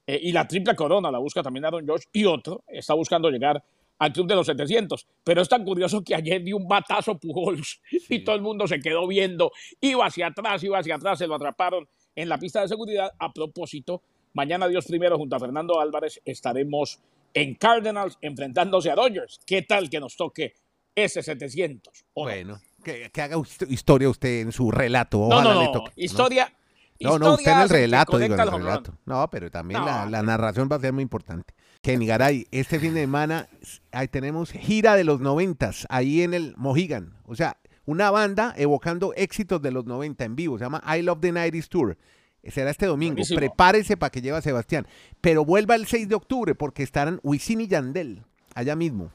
eh, 0.06 0.18
y 0.22 0.32
la 0.32 0.46
triple 0.46 0.74
corona 0.74 1.10
la 1.10 1.18
busca 1.18 1.42
también 1.42 1.64
Aaron 1.64 1.86
George, 1.86 2.08
y 2.12 2.24
otro 2.24 2.64
está 2.66 2.94
buscando 2.94 3.30
llegar 3.30 3.62
al 3.98 4.12
club 4.12 4.26
de 4.26 4.34
los 4.34 4.46
700. 4.46 5.06
Pero 5.24 5.42
es 5.42 5.48
tan 5.48 5.64
curioso 5.64 6.02
que 6.02 6.14
ayer 6.14 6.42
dio 6.42 6.56
un 6.56 6.68
batazo 6.68 7.18
Pujols 7.18 7.80
y 8.08 8.24
todo 8.24 8.36
el 8.36 8.42
mundo 8.42 8.66
se 8.66 8.80
quedó 8.80 9.06
viendo. 9.06 9.52
Iba 9.80 10.06
hacia 10.06 10.26
atrás, 10.26 10.62
iba 10.64 10.78
hacia 10.78 10.96
atrás, 10.96 11.18
se 11.18 11.26
lo 11.26 11.34
atraparon 11.34 11.88
en 12.14 12.28
la 12.28 12.38
pista 12.38 12.62
de 12.62 12.68
seguridad. 12.68 13.12
A 13.18 13.32
propósito, 13.32 14.02
mañana 14.38 14.68
Dios 14.68 14.86
primero 14.86 15.18
junto 15.18 15.34
a 15.34 15.40
Fernando 15.40 15.80
Álvarez 15.80 16.20
estaremos 16.24 17.00
en 17.34 17.56
Cardinals 17.56 18.18
enfrentándose 18.20 18.88
a 18.88 18.94
Dodgers. 18.94 19.40
¿Qué 19.44 19.62
tal 19.62 19.90
que 19.90 19.98
nos 19.98 20.16
toque 20.16 20.54
S700. 20.94 21.80
¿o 22.14 22.24
no? 22.24 22.30
Bueno, 22.30 22.60
que, 22.84 23.10
que 23.10 23.20
haga 23.20 23.36
hist- 23.36 23.68
historia 23.68 24.08
usted 24.08 24.42
en 24.42 24.52
su 24.52 24.70
relato. 24.70 25.26
No, 25.28 25.42
no, 25.42 25.58
le 25.58 25.64
no. 25.66 25.72
toque. 25.72 25.92
Historia. 25.96 26.52
No, 27.00 27.18
no, 27.18 27.34
usted 27.34 27.50
en 27.50 27.58
el 27.58 27.68
relato, 27.68 28.16
digo, 28.16 28.34
en 28.34 28.40
el 28.40 28.50
relato. 28.50 28.96
No, 29.06 29.28
pero 29.28 29.50
también 29.50 29.84
la, 29.84 30.22
narración 30.22 30.68
va 30.70 30.76
a 30.76 30.80
ser 30.80 30.92
muy 30.92 31.02
importante. 31.02 31.54
Kenny 31.82 32.06
Garay, 32.06 32.46
este 32.52 32.78
fin 32.78 32.94
de 32.94 33.00
semana 33.02 33.48
ahí 33.90 34.06
tenemos 34.06 34.52
gira 34.52 34.94
de 34.94 35.02
los 35.02 35.20
noventas, 35.20 35.84
ahí 35.90 36.22
en 36.22 36.32
el 36.34 36.54
Mohegan. 36.56 37.14
O 37.24 37.34
sea, 37.34 37.56
una 37.86 38.10
banda 38.12 38.54
evocando 38.56 39.14
éxitos 39.16 39.60
de 39.62 39.72
los 39.72 39.84
90 39.84 40.24
en 40.24 40.36
vivo. 40.36 40.58
Se 40.58 40.64
llama 40.64 40.82
I 40.96 41.02
Love 41.02 41.20
the 41.20 41.32
90s 41.32 41.68
Tour. 41.68 41.96
Será 42.50 42.70
este 42.70 42.86
domingo. 42.86 43.14
Buenísimo. 43.14 43.38
Prepárese 43.38 43.96
para 43.96 44.10
que 44.10 44.20
lleve 44.22 44.36
a 44.38 44.42
Sebastián. 44.42 44.86
Pero 45.20 45.44
vuelva 45.44 45.74
el 45.74 45.86
6 45.86 46.08
de 46.08 46.14
octubre 46.14 46.54
porque 46.54 46.82
estarán 46.82 47.20
Wisin 47.22 47.60
y 47.62 47.68
Yandel 47.68 48.22
allá 48.54 48.76
mismo. 48.76 49.10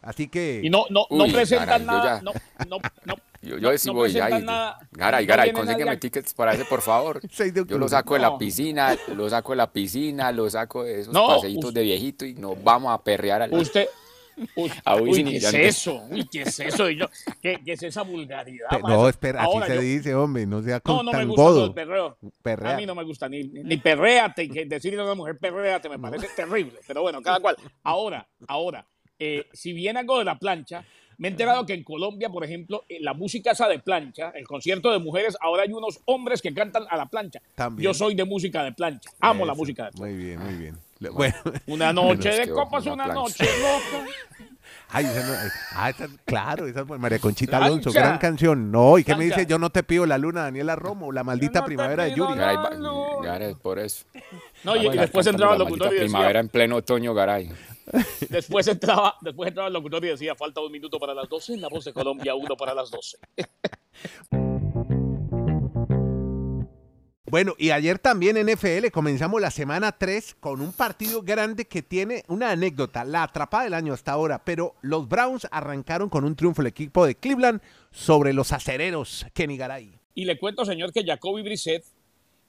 Así 0.00 0.28
que... 0.28 0.60
Y 0.62 0.70
no, 0.70 0.84
no, 0.90 1.06
no 1.10 1.24
Uy, 1.24 1.32
presentan 1.32 1.66
caray, 1.66 1.86
yo 1.86 1.92
nada. 1.92 2.16
ya- 2.18 2.22
No, 2.22 2.32
no, 2.68 2.78
no. 3.04 3.14
Yo, 3.40 3.56
yo 3.56 3.70
no- 3.70 3.78
sí 3.78 3.86
no 3.86 3.94
voy 3.94 4.10
ya. 4.10 4.28
Garay, 4.90 5.24
Garay, 5.24 5.52
consígueme 5.52 5.96
tickets 5.96 6.34
para 6.34 6.54
ese, 6.54 6.64
por 6.64 6.82
favor. 6.82 7.20
6 7.30 7.54
de 7.54 7.64
Yo 7.66 7.78
lo 7.78 7.88
saco 7.88 8.14
de 8.14 8.20
la 8.20 8.36
piscina, 8.36 8.96
lo 9.14 9.30
saco 9.30 9.52
de 9.52 9.56
la 9.56 9.72
piscina, 9.72 10.32
lo 10.32 10.50
saco 10.50 10.82
de 10.82 11.02
esos 11.02 11.14
No, 11.14 11.28
paseitos 11.28 11.72
de 11.72 11.82
viejito 11.82 12.24
y 12.24 12.34
nos 12.34 12.60
vamos 12.64 12.92
a 12.92 13.00
perrear 13.04 13.42
al... 13.42 13.54
Usted. 13.54 13.86
Uy, 14.54 14.70
uy, 15.00 15.24
¿qué 15.24 15.36
es 15.36 15.54
eso? 15.54 16.02
Uy, 16.10 16.26
¿qué 16.30 16.42
es 16.42 16.60
eso? 16.60 16.88
Y 16.90 16.96
yo, 16.96 17.06
¿qué, 17.42 17.60
qué 17.64 17.72
es 17.72 17.82
esa 17.82 18.02
vulgaridad? 18.02 18.68
No, 18.86 19.08
espera, 19.08 19.42
así 19.42 19.50
Ahora 19.52 19.66
se 19.66 19.74
yo- 19.76 19.80
dice, 19.80 20.14
hombre, 20.14 20.46
no 20.46 20.62
sea 20.62 20.80
con 20.80 20.96
No, 20.96 21.02
no 21.02 21.12
me 21.12 21.18
tan 21.18 21.28
gusta 21.28 21.42
todo 21.42 21.54
godo. 21.54 21.64
el 21.66 21.74
perreo. 21.74 22.18
Perrea. 22.42 22.74
A 22.74 22.76
mí 22.76 22.86
no 22.86 22.94
me 22.94 23.04
gusta 23.04 23.28
ni, 23.28 23.42
ni 23.44 23.76
perréate 23.78 24.48
que 24.48 24.64
decirle 24.66 25.00
a 25.00 25.04
una 25.04 25.14
mujer 25.14 25.38
perréate 25.38 25.88
me 25.88 25.98
parece 25.98 26.28
terrible. 26.36 26.78
Pero 26.86 27.02
bueno, 27.02 27.20
cada 27.22 27.40
cual. 27.40 27.56
Ahora, 27.82 28.26
ahora, 28.46 28.86
eh, 29.18 29.46
si 29.52 29.72
viene 29.72 29.98
algo 30.00 30.18
de 30.18 30.24
la 30.24 30.38
plancha, 30.38 30.84
me 31.18 31.26
he 31.26 31.30
enterado 31.32 31.66
que 31.66 31.74
en 31.74 31.82
Colombia, 31.82 32.28
por 32.28 32.44
ejemplo, 32.44 32.84
eh, 32.88 32.98
la 33.00 33.12
música 33.12 33.50
esa 33.50 33.66
de 33.66 33.80
plancha, 33.80 34.30
el 34.36 34.46
concierto 34.46 34.92
de 34.92 35.00
mujeres, 35.00 35.36
ahora 35.40 35.64
hay 35.64 35.72
unos 35.72 35.98
hombres 36.04 36.40
que 36.40 36.54
cantan 36.54 36.84
a 36.88 36.96
la 36.96 37.06
plancha. 37.06 37.42
También. 37.56 37.84
Yo 37.84 37.92
soy 37.94 38.14
de 38.14 38.24
música 38.24 38.62
de 38.62 38.70
plancha. 38.72 39.10
Amo 39.18 39.44
la 39.44 39.54
música 39.54 39.86
de 39.86 39.90
plancha. 39.92 40.14
Muy 40.14 40.24
bien, 40.24 40.38
muy 40.40 40.54
bien. 40.54 40.76
Bueno, 41.00 41.34
Una 41.66 41.92
noche 41.92 42.30
de 42.30 42.48
copas, 42.50 42.84
una 42.86 43.04
plancha. 43.04 43.14
noche 43.14 43.44
loca. 43.60 44.06
ay, 44.90 45.04
esa 45.06 45.26
no- 45.26 45.50
ah, 45.74 45.90
esa- 45.90 46.08
claro, 46.24 46.66
esa 46.66 46.80
es. 46.80 46.86
María 46.86 47.18
Conchita. 47.18 47.58
Alonso, 47.58 47.92
gran 47.92 48.18
canción. 48.18 48.70
No, 48.72 48.98
¿y 48.98 49.04
qué 49.04 49.14
me 49.14 49.24
dice? 49.24 49.46
Yo 49.46 49.58
no 49.58 49.70
te 49.70 49.82
pido 49.82 50.06
la 50.06 50.18
luna, 50.18 50.42
Daniela 50.42 50.76
Romo, 50.76 51.12
la 51.12 51.22
maldita 51.24 51.60
no 51.60 51.66
primavera 51.66 52.04
de 52.04 52.14
Yuri. 52.14 52.34
Garay, 52.34 52.56
Garay, 53.22 53.54
por 53.54 53.78
eso. 53.78 54.04
No, 54.64 54.76
y, 54.76 54.86
y 54.86 54.90
después 54.98 55.26
entraba 55.26 55.52
el 55.54 55.58
locutor 55.60 55.88
y 55.88 55.90
decía, 55.94 56.04
primavera 56.06 56.40
en 56.40 56.48
pleno 56.48 56.76
otoño, 56.76 57.14
Garay. 57.14 57.50
después 58.28 58.66
entraba, 58.68 59.14
después 59.20 59.48
entraba 59.48 59.68
el 59.68 59.74
locutor 59.74 60.04
y 60.04 60.08
decía, 60.08 60.34
falta 60.34 60.60
un 60.60 60.70
minuto 60.72 60.98
para 60.98 61.14
las 61.14 61.28
12, 61.28 61.54
en 61.54 61.60
la 61.60 61.68
voz 61.68 61.84
de 61.84 61.92
Colombia, 61.92 62.34
uno 62.34 62.56
para 62.56 62.74
las 62.74 62.90
12. 62.90 63.18
Bueno, 67.30 67.54
y 67.58 67.70
ayer 67.70 67.98
también 67.98 68.36
NFL 68.42 68.88
comenzamos 68.90 69.38
la 69.40 69.50
semana 69.50 69.92
3 69.92 70.36
con 70.40 70.62
un 70.62 70.72
partido 70.72 71.22
grande 71.22 71.66
que 71.66 71.82
tiene 71.82 72.24
una 72.28 72.52
anécdota, 72.52 73.04
la 73.04 73.22
atrapada 73.22 73.64
del 73.64 73.74
año 73.74 73.92
hasta 73.92 74.12
ahora, 74.12 74.42
pero 74.42 74.76
los 74.80 75.06
Browns 75.06 75.46
arrancaron 75.50 76.08
con 76.08 76.24
un 76.24 76.34
triunfo 76.34 76.62
el 76.62 76.68
equipo 76.68 77.04
de 77.04 77.16
Cleveland 77.16 77.60
sobre 77.90 78.32
los 78.32 78.52
acereros, 78.52 79.26
Kenny 79.34 79.58
Garay. 79.58 79.92
Y 80.14 80.24
le 80.24 80.38
cuento, 80.38 80.64
señor, 80.64 80.90
que 80.90 81.04
Jacoby 81.04 81.42
Brissett 81.42 81.84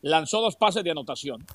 lanzó 0.01 0.39
dos 0.39 0.55
pases 0.55 0.83
de 0.83 0.91
anotación. 0.91 1.45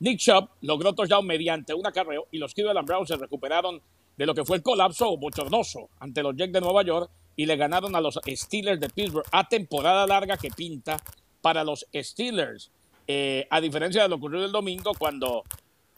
Nick 0.00 0.18
Chubb 0.18 0.50
logró 0.60 0.92
touchdown 0.92 1.26
mediante 1.26 1.72
un 1.72 1.86
acarreo 1.86 2.26
y 2.30 2.36
los 2.36 2.52
Cleveland 2.52 2.86
Browns 2.86 3.08
se 3.08 3.16
recuperaron 3.16 3.80
de 4.18 4.26
lo 4.26 4.34
que 4.34 4.44
fue 4.44 4.58
el 4.58 4.62
colapso 4.62 5.16
bochornoso 5.16 5.88
ante 5.98 6.22
los 6.22 6.36
Jets 6.36 6.52
de 6.52 6.60
Nueva 6.60 6.82
York 6.82 7.10
y 7.36 7.46
le 7.46 7.56
ganaron 7.56 7.96
a 7.96 8.02
los 8.02 8.20
Steelers 8.26 8.80
de 8.80 8.90
Pittsburgh 8.90 9.26
a 9.32 9.48
temporada 9.48 10.06
larga 10.06 10.36
que 10.36 10.50
pinta 10.50 10.98
para 11.46 11.62
los 11.62 11.86
Steelers. 11.94 12.72
Eh, 13.06 13.46
a 13.50 13.60
diferencia 13.60 14.02
de 14.02 14.08
lo 14.08 14.16
ocurrido 14.16 14.44
el 14.44 14.50
domingo 14.50 14.90
cuando 14.98 15.44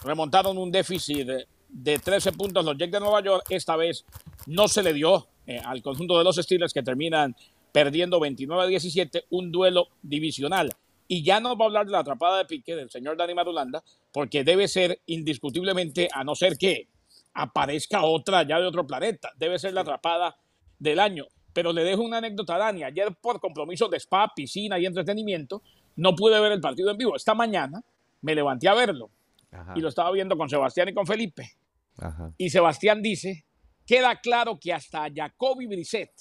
remontaron 0.04 0.58
un 0.58 0.70
déficit 0.70 1.26
de, 1.26 1.46
de 1.70 1.98
13 1.98 2.32
puntos 2.32 2.62
los 2.62 2.76
Jets 2.76 2.92
de 2.92 3.00
Nueva 3.00 3.22
York, 3.22 3.46
esta 3.48 3.74
vez 3.74 4.04
no 4.44 4.68
se 4.68 4.82
le 4.82 4.92
dio 4.92 5.26
eh, 5.46 5.58
al 5.64 5.80
conjunto 5.80 6.18
de 6.18 6.24
los 6.24 6.36
Steelers 6.36 6.74
que 6.74 6.82
terminan 6.82 7.34
perdiendo 7.72 8.20
29 8.20 8.62
a 8.62 8.66
17 8.66 9.24
un 9.30 9.50
duelo 9.50 9.88
divisional. 10.02 10.70
Y 11.06 11.22
ya 11.22 11.40
no 11.40 11.56
va 11.56 11.64
a 11.64 11.68
hablar 11.68 11.86
de 11.86 11.92
la 11.92 12.00
atrapada 12.00 12.36
de 12.36 12.44
pique 12.44 12.76
del 12.76 12.90
señor 12.90 13.16
Dani 13.16 13.32
Marulanda, 13.32 13.82
porque 14.12 14.44
debe 14.44 14.68
ser 14.68 15.00
indiscutiblemente, 15.06 16.10
a 16.12 16.24
no 16.24 16.34
ser 16.34 16.58
que 16.58 16.88
aparezca 17.32 18.02
otra 18.02 18.42
ya 18.42 18.60
de 18.60 18.66
otro 18.66 18.86
planeta, 18.86 19.32
debe 19.38 19.58
ser 19.58 19.72
la 19.72 19.80
atrapada 19.80 20.36
del 20.78 21.00
año. 21.00 21.26
Pero 21.58 21.72
le 21.72 21.82
dejo 21.82 22.02
una 22.02 22.18
anécdota 22.18 22.54
a 22.54 22.58
Dani. 22.58 22.84
Ayer, 22.84 23.08
por 23.20 23.40
compromisos 23.40 23.90
de 23.90 23.96
spa, 23.96 24.32
piscina 24.32 24.78
y 24.78 24.86
entretenimiento, 24.86 25.60
no 25.96 26.14
pude 26.14 26.38
ver 26.38 26.52
el 26.52 26.60
partido 26.60 26.88
en 26.92 26.96
vivo. 26.96 27.16
Esta 27.16 27.34
mañana 27.34 27.82
me 28.22 28.32
levanté 28.36 28.68
a 28.68 28.74
verlo 28.74 29.10
Ajá, 29.50 29.72
y 29.74 29.80
lo 29.80 29.88
estaba 29.88 30.12
viendo 30.12 30.36
con 30.38 30.48
Sebastián 30.48 30.88
y 30.90 30.94
con 30.94 31.04
Felipe. 31.04 31.50
ajá. 31.96 32.32
Y 32.38 32.50
Sebastián 32.50 33.02
dice, 33.02 33.44
queda 33.84 34.20
claro 34.20 34.56
que 34.60 34.72
hasta 34.72 35.02
a 35.06 35.08
Jacoby 35.12 35.66
Brissett, 35.66 36.12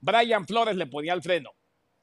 Brian 0.00 0.46
Flores 0.46 0.76
le 0.76 0.86
ponía 0.86 1.12
el 1.12 1.22
freno. 1.22 1.50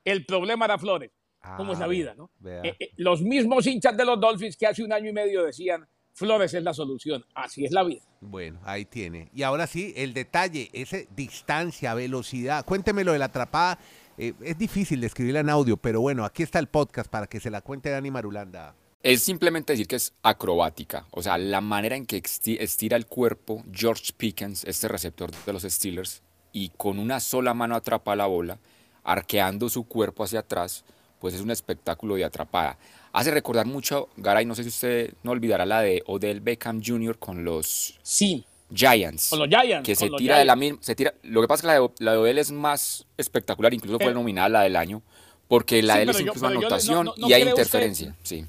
El 0.04 0.26
problema 0.26 0.66
era 0.66 0.78
Flores. 0.78 1.12
¿Cómo 1.56 1.72
es 1.72 1.80
la 1.80 1.86
Ah, 1.86 1.88
vida? 1.88 2.14
¿no? 2.14 2.30
Eh, 2.46 2.76
eh, 2.78 2.90
los 2.98 3.22
mismos 3.22 3.66
hinchas 3.68 3.96
de 3.96 4.04
los 4.04 4.20
Dolphins 4.20 4.58
que 4.58 4.68
hace 4.68 4.84
un 4.84 4.92
año 4.92 5.10
y 5.10 5.14
medio 5.14 5.46
decían, 5.46 5.88
Flores 6.14 6.54
es 6.54 6.64
la 6.64 6.74
solución. 6.74 7.24
Así 7.34 7.66
es 7.66 7.72
la 7.72 7.84
vida. 7.84 8.02
Bueno, 8.20 8.60
ahí 8.64 8.86
tiene. 8.86 9.30
Y 9.34 9.44
ahora 9.44 9.66
sí, 9.68 9.94
el 9.96 10.14
detalle, 10.14 10.70
ese 10.74 11.08
distancia, 11.16 11.94
velocidad. 11.94 12.66
Cuénteme 12.66 13.04
lo 13.04 13.14
de 13.14 13.20
la 13.20 13.26
atrapada. 13.26 13.80
Eh, 14.18 14.34
es 14.42 14.58
difícil 14.58 15.02
describirla 15.02 15.40
en 15.40 15.50
audio, 15.50 15.78
pero 15.78 16.02
bueno, 16.02 16.26
aquí 16.26 16.44
está 16.44 16.60
el 16.60 16.68
podcast 16.68 17.10
para 17.10 17.28
que 17.28 17.40
se 17.40 17.50
la 17.50 17.62
cuente 17.62 17.90
Dani 17.90 18.12
Marulanda. 18.12 18.76
Es 19.02 19.24
simplemente 19.24 19.74
decir 19.74 19.88
que 19.88 19.96
es 19.96 20.14
acrobática. 20.22 21.08
O 21.12 21.24
sea, 21.24 21.38
la 21.40 21.60
manera 21.62 21.96
en 21.96 22.06
que 22.06 22.22
esti- 22.22 22.58
estira 22.60 22.98
el 22.98 23.08
cuerpo 23.08 23.64
George 23.74 24.12
Pickens, 24.16 24.64
este 24.66 24.88
receptor 24.88 25.32
de 25.32 25.54
los 25.54 25.64
Steelers, 25.64 26.22
y 26.52 26.70
con 26.70 27.00
una 27.00 27.20
sola 27.20 27.56
mano 27.56 27.76
atrapa 27.76 28.16
la 28.16 28.28
bola, 28.28 28.60
arqueando 29.04 29.70
su 29.70 29.86
cuerpo 29.86 30.24
hacia 30.24 30.42
atrás, 30.42 30.84
pues 31.20 31.34
es 31.34 31.42
un 31.42 31.50
espectáculo 31.50 32.16
de 32.16 32.26
atrapada. 32.26 32.78
Hace 33.14 33.32
recordar 33.32 33.66
mucho, 33.66 34.08
Garay, 34.18 34.46
no 34.46 34.56
sé 34.56 34.64
si 34.64 34.70
usted 34.70 35.14
no 35.24 35.32
olvidará 35.32 35.66
la 35.66 35.82
de 35.82 36.02
Odell 36.08 36.40
Beckham 36.40 36.82
Jr. 36.84 37.18
con 37.20 37.44
los 37.44 38.00
Sí, 38.02 38.46
Giants. 38.74 39.30
con 39.30 39.40
los 39.40 39.50
Giants. 39.50 39.86
que 39.86 39.96
se 39.96 40.10
tira 40.12 40.38
de 40.40 40.46
la 40.46 40.56
misma, 40.56 40.78
se 40.82 40.96
tira, 40.96 41.14
lo 41.24 41.42
que 41.42 41.48
pasa 41.48 41.58
es 41.60 41.62
que 41.62 41.68
la 41.68 41.74
de, 41.74 41.90
la 42.00 42.12
de 42.14 42.18
Odell 42.20 42.38
es 42.38 42.52
más 42.52 43.06
espectacular, 43.18 43.74
incluso 43.74 44.00
fue 44.00 44.14
nominada 44.14 44.48
la 44.48 44.62
del 44.62 44.78
año, 44.78 45.02
porque 45.50 45.84
la 45.84 45.94
Sí, 45.96 45.98
de 45.98 46.04
él 46.04 46.10
es 46.12 46.20
incluso 46.22 46.40
yo 46.40 46.54
no- 46.54 46.60
anotación 46.60 47.06
no- 47.08 47.14
no 47.18 47.28
y 47.28 47.34
hay 47.34 47.42
usted- 47.42 47.50
interferencia, 47.52 48.16
sí. 48.24 48.46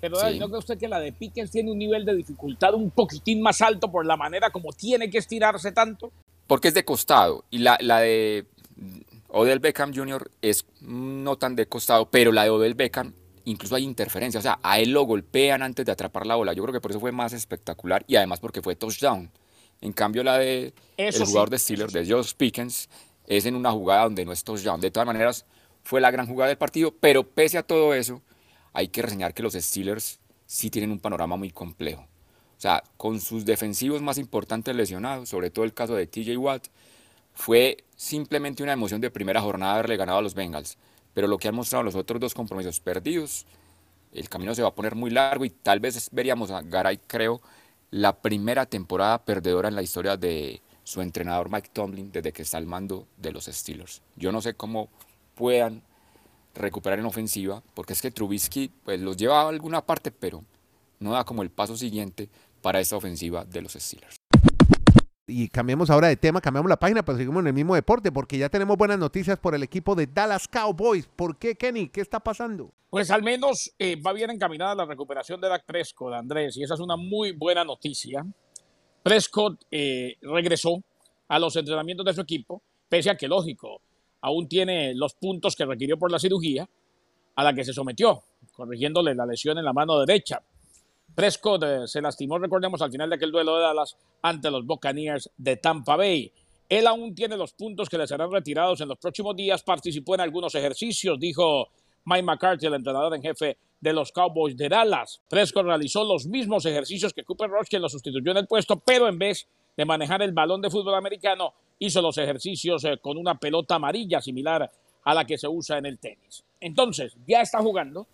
Pero 0.00 0.16
Sí. 0.20 0.38
¿no 0.38 0.48
cree 0.48 0.58
usted 0.58 0.78
que 0.78 0.86
la 0.86 1.00
de 1.00 1.12
Pickens 1.12 1.50
tiene 1.50 1.72
un 1.72 1.78
nivel 1.78 2.04
de 2.04 2.14
dificultad 2.14 2.74
un 2.74 2.90
poquitín 2.90 3.40
más 3.42 3.62
alto 3.62 3.90
por 3.90 4.04
la 4.06 4.16
manera 4.16 4.50
como 4.50 4.70
tiene 4.72 5.08
que 5.10 5.18
estirarse 5.18 5.72
tanto? 5.72 6.12
Porque 6.46 6.68
es 6.68 6.74
de 6.74 6.84
costado. 6.84 7.44
Y 7.50 7.58
la, 7.58 7.78
la 7.80 8.00
de 8.00 8.44
Odell 9.28 9.60
Beckham 9.60 9.92
Jr. 9.94 10.30
es 10.42 10.66
no 10.82 11.36
tan 11.36 11.56
de 11.56 11.66
costado, 11.66 12.04
pero 12.10 12.32
la 12.32 12.44
de 12.44 12.50
Odell 12.50 12.74
Beckham 12.74 13.14
incluso 13.44 13.74
hay 13.74 13.84
interferencia. 13.84 14.38
O 14.38 14.42
sea, 14.42 14.58
a 14.62 14.78
él 14.78 14.90
lo 14.90 15.02
golpean 15.02 15.62
antes 15.62 15.84
de 15.86 15.92
atrapar 15.92 16.26
la 16.26 16.36
bola. 16.36 16.52
Yo 16.52 16.62
creo 16.62 16.72
que 16.72 16.80
por 16.80 16.90
eso 16.90 17.00
fue 17.00 17.12
más 17.12 17.32
espectacular 17.32 18.04
y 18.06 18.16
además 18.16 18.40
porque 18.40 18.62
fue 18.62 18.76
touchdown. 18.76 19.30
En 19.80 19.92
cambio, 19.92 20.22
la 20.22 20.38
de 20.38 20.72
Eso 20.96 21.22
el 21.22 21.28
jugador 21.28 21.48
sí, 21.48 21.52
de 21.52 21.58
Steelers, 21.58 21.92
de 21.92 22.10
Josh 22.10 22.32
Pickens, 22.34 22.88
es 23.26 23.46
en 23.46 23.54
una 23.54 23.70
jugada 23.70 24.04
donde 24.04 24.24
no 24.24 24.32
es 24.32 24.44
touchdown. 24.44 24.80
De 24.80 24.90
todas 24.90 25.06
maneras, 25.06 25.44
fue 25.82 26.00
la 26.00 26.10
gran 26.10 26.26
jugada 26.26 26.48
del 26.48 26.58
partido, 26.58 26.92
pero 26.98 27.22
pese 27.22 27.58
a 27.58 27.62
todo 27.62 27.94
eso, 27.94 28.22
hay 28.72 28.88
que 28.88 29.02
reseñar 29.02 29.34
que 29.34 29.42
los 29.42 29.54
Steelers 29.54 30.18
sí 30.46 30.70
tienen 30.70 30.90
un 30.90 30.98
panorama 30.98 31.36
muy 31.36 31.50
complejo. 31.50 32.02
O 32.56 32.60
sea, 32.64 32.82
con 32.96 33.20
sus 33.20 33.44
defensivos 33.44 34.00
más 34.00 34.16
importantes 34.16 34.74
lesionados, 34.74 35.28
sobre 35.28 35.50
todo 35.50 35.64
el 35.64 35.74
caso 35.74 35.94
de 35.94 36.06
TJ 36.06 36.36
Watt, 36.38 36.68
fue 37.34 37.84
simplemente 37.96 38.62
una 38.62 38.72
emoción 38.72 39.00
de 39.00 39.10
primera 39.10 39.40
jornada 39.40 39.74
haberle 39.74 39.96
ganado 39.96 40.18
a 40.18 40.22
los 40.22 40.34
Bengals. 40.34 40.78
Pero 41.14 41.28
lo 41.28 41.38
que 41.38 41.48
han 41.48 41.54
mostrado 41.54 41.84
los 41.84 41.94
otros 41.94 42.20
dos 42.20 42.34
compromisos 42.34 42.80
perdidos, 42.80 43.46
el 44.12 44.28
camino 44.28 44.54
se 44.54 44.62
va 44.62 44.68
a 44.68 44.74
poner 44.74 44.94
muy 44.94 45.10
largo 45.10 45.44
y 45.44 45.50
tal 45.50 45.80
vez 45.80 46.08
veríamos 46.12 46.50
a 46.50 46.60
Garay, 46.60 46.98
creo, 47.06 47.40
la 47.90 48.20
primera 48.20 48.66
temporada 48.66 49.24
perdedora 49.24 49.68
en 49.68 49.76
la 49.76 49.82
historia 49.82 50.16
de 50.16 50.60
su 50.82 51.00
entrenador 51.00 51.50
Mike 51.50 51.70
Tomlin 51.72 52.12
desde 52.12 52.32
que 52.32 52.42
está 52.42 52.58
al 52.58 52.66
mando 52.66 53.06
de 53.16 53.32
los 53.32 53.46
Steelers. 53.46 54.02
Yo 54.16 54.32
no 54.32 54.42
sé 54.42 54.54
cómo 54.54 54.88
puedan 55.34 55.82
recuperar 56.54 56.98
en 56.98 57.06
ofensiva, 57.06 57.62
porque 57.74 57.92
es 57.92 58.02
que 58.02 58.10
Trubisky 58.10 58.70
pues, 58.84 59.00
los 59.00 59.16
lleva 59.16 59.42
a 59.42 59.48
alguna 59.48 59.84
parte, 59.84 60.10
pero 60.10 60.44
no 61.00 61.12
da 61.12 61.24
como 61.24 61.42
el 61.42 61.50
paso 61.50 61.76
siguiente 61.76 62.28
para 62.62 62.80
esta 62.80 62.96
ofensiva 62.96 63.44
de 63.44 63.62
los 63.62 63.72
Steelers. 63.72 64.16
Y 65.26 65.48
cambiamos 65.48 65.88
ahora 65.88 66.08
de 66.08 66.16
tema, 66.16 66.40
cambiamos 66.40 66.68
la 66.68 66.78
página, 66.78 67.02
pero 67.02 67.16
seguimos 67.16 67.40
en 67.40 67.46
el 67.46 67.54
mismo 67.54 67.74
deporte, 67.74 68.12
porque 68.12 68.36
ya 68.36 68.50
tenemos 68.50 68.76
buenas 68.76 68.98
noticias 68.98 69.38
por 69.38 69.54
el 69.54 69.62
equipo 69.62 69.94
de 69.94 70.06
Dallas 70.06 70.46
Cowboys. 70.48 71.06
¿Por 71.06 71.38
qué, 71.38 71.54
Kenny? 71.54 71.88
¿Qué 71.88 72.02
está 72.02 72.20
pasando? 72.20 72.72
Pues 72.90 73.10
al 73.10 73.22
menos 73.22 73.74
eh, 73.78 73.96
va 74.00 74.12
bien 74.12 74.30
encaminada 74.30 74.74
la 74.74 74.84
recuperación 74.84 75.40
de 75.40 75.48
Dak 75.48 75.64
Prescott, 75.64 76.12
Andrés, 76.12 76.56
y 76.58 76.62
esa 76.62 76.74
es 76.74 76.80
una 76.80 76.96
muy 76.96 77.32
buena 77.32 77.64
noticia. 77.64 78.24
Prescott 79.02 79.64
eh, 79.70 80.16
regresó 80.20 80.82
a 81.28 81.38
los 81.38 81.56
entrenamientos 81.56 82.04
de 82.04 82.12
su 82.12 82.20
equipo, 82.20 82.62
pese 82.88 83.10
a 83.10 83.16
que, 83.16 83.26
lógico, 83.26 83.80
aún 84.20 84.46
tiene 84.46 84.94
los 84.94 85.14
puntos 85.14 85.56
que 85.56 85.64
requirió 85.64 85.98
por 85.98 86.10
la 86.12 86.18
cirugía 86.18 86.68
a 87.34 87.44
la 87.44 87.54
que 87.54 87.64
se 87.64 87.72
sometió, 87.72 88.22
corrigiéndole 88.52 89.14
la 89.14 89.26
lesión 89.26 89.58
en 89.58 89.64
la 89.64 89.72
mano 89.72 89.98
derecha. 90.00 90.42
Prescott 91.14 91.62
eh, 91.62 91.86
se 91.86 92.00
lastimó, 92.00 92.38
recordemos, 92.38 92.82
al 92.82 92.90
final 92.90 93.08
de 93.08 93.16
aquel 93.16 93.30
duelo 93.30 93.56
de 93.56 93.62
Dallas 93.62 93.96
ante 94.22 94.50
los 94.50 94.66
Buccaneers 94.66 95.30
de 95.36 95.56
Tampa 95.56 95.96
Bay. 95.96 96.32
Él 96.68 96.86
aún 96.86 97.14
tiene 97.14 97.36
los 97.36 97.52
puntos 97.52 97.88
que 97.88 97.98
le 97.98 98.06
serán 98.06 98.32
retirados 98.32 98.80
en 98.80 98.88
los 98.88 98.98
próximos 98.98 99.36
días. 99.36 99.62
Participó 99.62 100.14
en 100.14 100.22
algunos 100.22 100.54
ejercicios, 100.54 101.18
dijo 101.20 101.68
Mike 102.04 102.22
McCarthy, 102.22 102.66
el 102.66 102.74
entrenador 102.74 103.14
en 103.14 103.22
jefe 103.22 103.58
de 103.80 103.92
los 103.92 104.10
Cowboys 104.12 104.56
de 104.56 104.68
Dallas. 104.68 105.20
Prescott 105.28 105.66
realizó 105.66 106.04
los 106.04 106.26
mismos 106.26 106.64
ejercicios 106.66 107.12
que 107.12 107.22
Cooper 107.22 107.50
Rush, 107.50 107.68
quien 107.68 107.82
lo 107.82 107.88
sustituyó 107.88 108.30
en 108.32 108.38
el 108.38 108.46
puesto, 108.46 108.80
pero 108.80 109.08
en 109.08 109.18
vez 109.18 109.46
de 109.76 109.84
manejar 109.84 110.22
el 110.22 110.32
balón 110.32 110.62
de 110.62 110.70
fútbol 110.70 110.94
americano, 110.94 111.52
hizo 111.78 112.00
los 112.00 112.16
ejercicios 112.18 112.84
eh, 112.84 112.98
con 113.00 113.18
una 113.18 113.38
pelota 113.38 113.74
amarilla 113.74 114.20
similar 114.20 114.70
a 115.04 115.14
la 115.14 115.24
que 115.24 115.36
se 115.36 115.48
usa 115.48 115.78
en 115.78 115.86
el 115.86 115.98
tenis. 115.98 116.44
Entonces, 116.60 117.14
ya 117.26 117.42
está 117.42 117.58
jugando. 117.60 118.06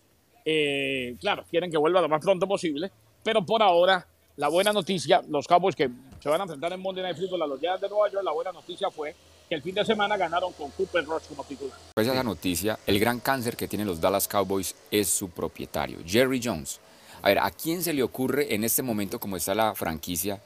Eh, 0.44 1.16
claro, 1.20 1.44
quieren 1.50 1.70
que 1.70 1.76
vuelva 1.76 2.00
lo 2.00 2.08
más 2.08 2.20
pronto 2.20 2.46
posible, 2.46 2.90
pero 3.22 3.44
por 3.44 3.62
ahora, 3.62 4.06
la 4.36 4.48
buena 4.48 4.72
noticia, 4.72 5.22
los 5.28 5.46
Cowboys 5.46 5.76
que 5.76 5.90
se 6.20 6.28
van 6.28 6.40
a 6.40 6.44
enfrentar 6.44 6.72
en 6.72 6.80
Monday 6.80 7.02
Night 7.02 7.16
Football 7.16 7.42
a 7.42 7.46
los 7.46 7.60
Giants 7.60 7.80
de 7.80 7.88
Nueva 7.88 8.10
York, 8.10 8.24
la 8.24 8.32
buena 8.32 8.52
noticia 8.52 8.90
fue 8.90 9.14
que 9.48 9.54
el 9.56 9.62
fin 9.62 9.74
de 9.74 9.84
semana 9.84 10.16
ganaron 10.16 10.52
con 10.52 10.70
Cooper 10.70 11.04
Rush 11.04 11.24
como 11.28 11.44
titular. 11.44 11.76
Pues 11.94 12.06
esa 12.06 12.22
noticia, 12.22 12.78
el 12.86 13.00
gran 13.00 13.18
cáncer 13.18 13.56
que 13.56 13.66
tienen 13.66 13.88
los 13.88 14.00
Dallas 14.00 14.28
Cowboys 14.28 14.76
es 14.90 15.08
su 15.08 15.30
propietario, 15.30 15.98
Jerry 16.06 16.40
Jones. 16.42 16.80
A 17.22 17.28
ver, 17.28 17.40
¿a 17.40 17.50
quién 17.50 17.82
se 17.82 17.92
le 17.92 18.02
ocurre 18.02 18.54
en 18.54 18.64
este 18.64 18.82
momento, 18.82 19.18
como 19.18 19.36
está 19.36 19.54
la 19.54 19.74
franquicia, 19.74 20.40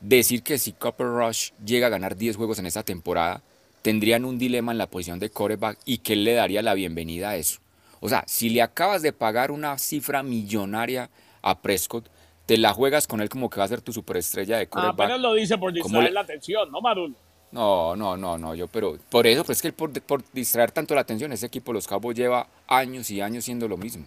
decir 0.00 0.42
que 0.42 0.58
si 0.58 0.72
Cooper 0.72 1.06
Rush 1.06 1.52
llega 1.64 1.86
a 1.86 1.90
ganar 1.90 2.16
10 2.16 2.36
juegos 2.36 2.58
en 2.58 2.66
esta 2.66 2.82
temporada, 2.82 3.42
tendrían 3.82 4.24
un 4.24 4.38
dilema 4.38 4.72
en 4.72 4.78
la 4.78 4.88
posición 4.88 5.18
de 5.18 5.30
quarterback 5.30 5.78
y 5.84 5.98
que 5.98 6.14
él 6.14 6.24
le 6.24 6.34
daría 6.34 6.62
la 6.62 6.74
bienvenida 6.74 7.30
a 7.30 7.36
eso? 7.36 7.60
O 8.00 8.08
sea, 8.08 8.24
si 8.26 8.48
le 8.50 8.62
acabas 8.62 9.02
de 9.02 9.12
pagar 9.12 9.50
una 9.50 9.76
cifra 9.78 10.22
millonaria 10.22 11.10
a 11.42 11.60
Prescott, 11.60 12.06
te 12.46 12.56
la 12.56 12.72
juegas 12.72 13.06
con 13.06 13.20
él 13.20 13.28
como 13.28 13.48
que 13.50 13.58
va 13.58 13.64
a 13.64 13.68
ser 13.68 13.80
tu 13.80 13.92
superestrella 13.92 14.58
de 14.58 14.66
quarterback. 14.66 14.94
apenas 15.00 15.20
lo 15.20 15.34
dice 15.34 15.56
por 15.58 15.70
¿Cómo 15.70 15.82
distraer 15.84 16.04
le- 16.04 16.10
la 16.12 16.20
atención, 16.20 16.70
¿no, 16.72 16.80
Marul? 16.80 17.14
No, 17.52 17.96
no, 17.96 18.16
no, 18.16 18.38
no, 18.38 18.54
yo, 18.54 18.68
pero 18.68 18.96
por 19.08 19.26
eso, 19.26 19.44
pues 19.44 19.58
es 19.58 19.62
que 19.62 19.72
por, 19.72 19.92
por 20.02 20.22
distraer 20.32 20.70
tanto 20.70 20.94
la 20.94 21.00
atención, 21.02 21.32
ese 21.32 21.46
equipo, 21.46 21.72
los 21.72 21.86
Cabos, 21.86 22.14
lleva 22.14 22.46
años 22.68 23.10
y 23.10 23.20
años 23.20 23.44
siendo 23.44 23.66
lo 23.68 23.76
mismo. 23.76 24.04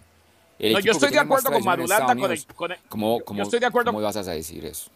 El 0.58 0.72
No, 0.72 0.80
yo 0.80 0.92
estoy 0.92 1.10
de 1.10 1.18
acuerdo 1.18 1.50
con 1.50 1.56
Estados 1.80 2.06
con 2.16 2.30
el- 2.32 2.46
con 2.54 2.72
el- 2.72 2.78
¿cómo, 2.88 3.18
yo 3.18 3.24
cómo- 3.24 3.42
estoy 3.42 3.60
de 3.60 3.66
acuerdo- 3.66 3.92
¿Cómo 3.92 4.02
vas 4.04 4.16
a 4.16 4.22
decir 4.22 4.64
eso? 4.64 4.90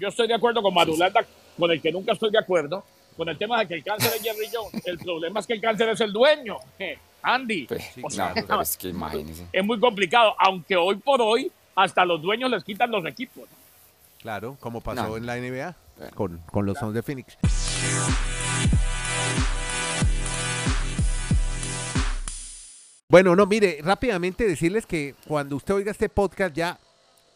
Yo 0.00 0.08
estoy 0.08 0.26
de 0.28 0.34
acuerdo 0.34 0.62
con 0.62 0.72
Marulanda, 0.74 1.24
con 1.58 1.70
el 1.70 1.80
que 1.82 1.92
nunca 1.92 2.12
estoy 2.12 2.30
de 2.30 2.38
acuerdo, 2.38 2.82
con 3.16 3.28
el 3.28 3.36
tema 3.38 3.58
de 3.60 3.68
que 3.68 3.74
el 3.74 3.84
cáncer 3.84 4.12
es 4.16 4.22
Jerry 4.22 4.48
Jones. 4.52 4.86
El 4.86 4.98
problema 4.98 5.40
es 5.40 5.46
que 5.46 5.52
el 5.54 5.60
cáncer 5.60 5.88
es 5.90 6.00
el 6.00 6.12
dueño, 6.12 6.56
eh, 6.78 6.98
Andy. 7.34 7.66
Pues, 7.66 7.82
O 7.98 8.00
no, 8.02 8.10
sea, 8.10 8.32
pero 8.34 8.60
es 8.62 8.76
que 8.76 8.88
imagínese. 8.88 9.46
es 9.52 9.64
muy 9.64 9.78
complicado, 9.80 10.34
aunque 10.38 10.76
hoy 10.76 10.96
por 10.96 11.20
hoy 11.20 11.50
hasta 11.74 12.04
los 12.04 12.22
dueños 12.22 12.50
les 12.50 12.62
quitan 12.64 12.90
los 12.90 13.04
equipos. 13.06 13.44
Claro, 14.20 14.56
como 14.60 14.80
pasó 14.80 15.08
No. 15.08 15.16
en 15.16 15.26
la 15.26 15.36
NBA 15.36 15.74
Bueno. 15.98 16.12
con, 16.16 16.38
con 16.50 16.66
los 16.66 16.78
Suns 16.78 16.94
de 16.94 17.02
Phoenix. 17.02 17.36
Bueno, 23.08 23.36
no, 23.36 23.46
mire, 23.46 23.78
rápidamente 23.82 24.46
decirles 24.48 24.84
que 24.84 25.14
cuando 25.28 25.56
usted 25.56 25.74
oiga 25.74 25.92
este 25.92 26.08
podcast 26.08 26.54
ya 26.54 26.78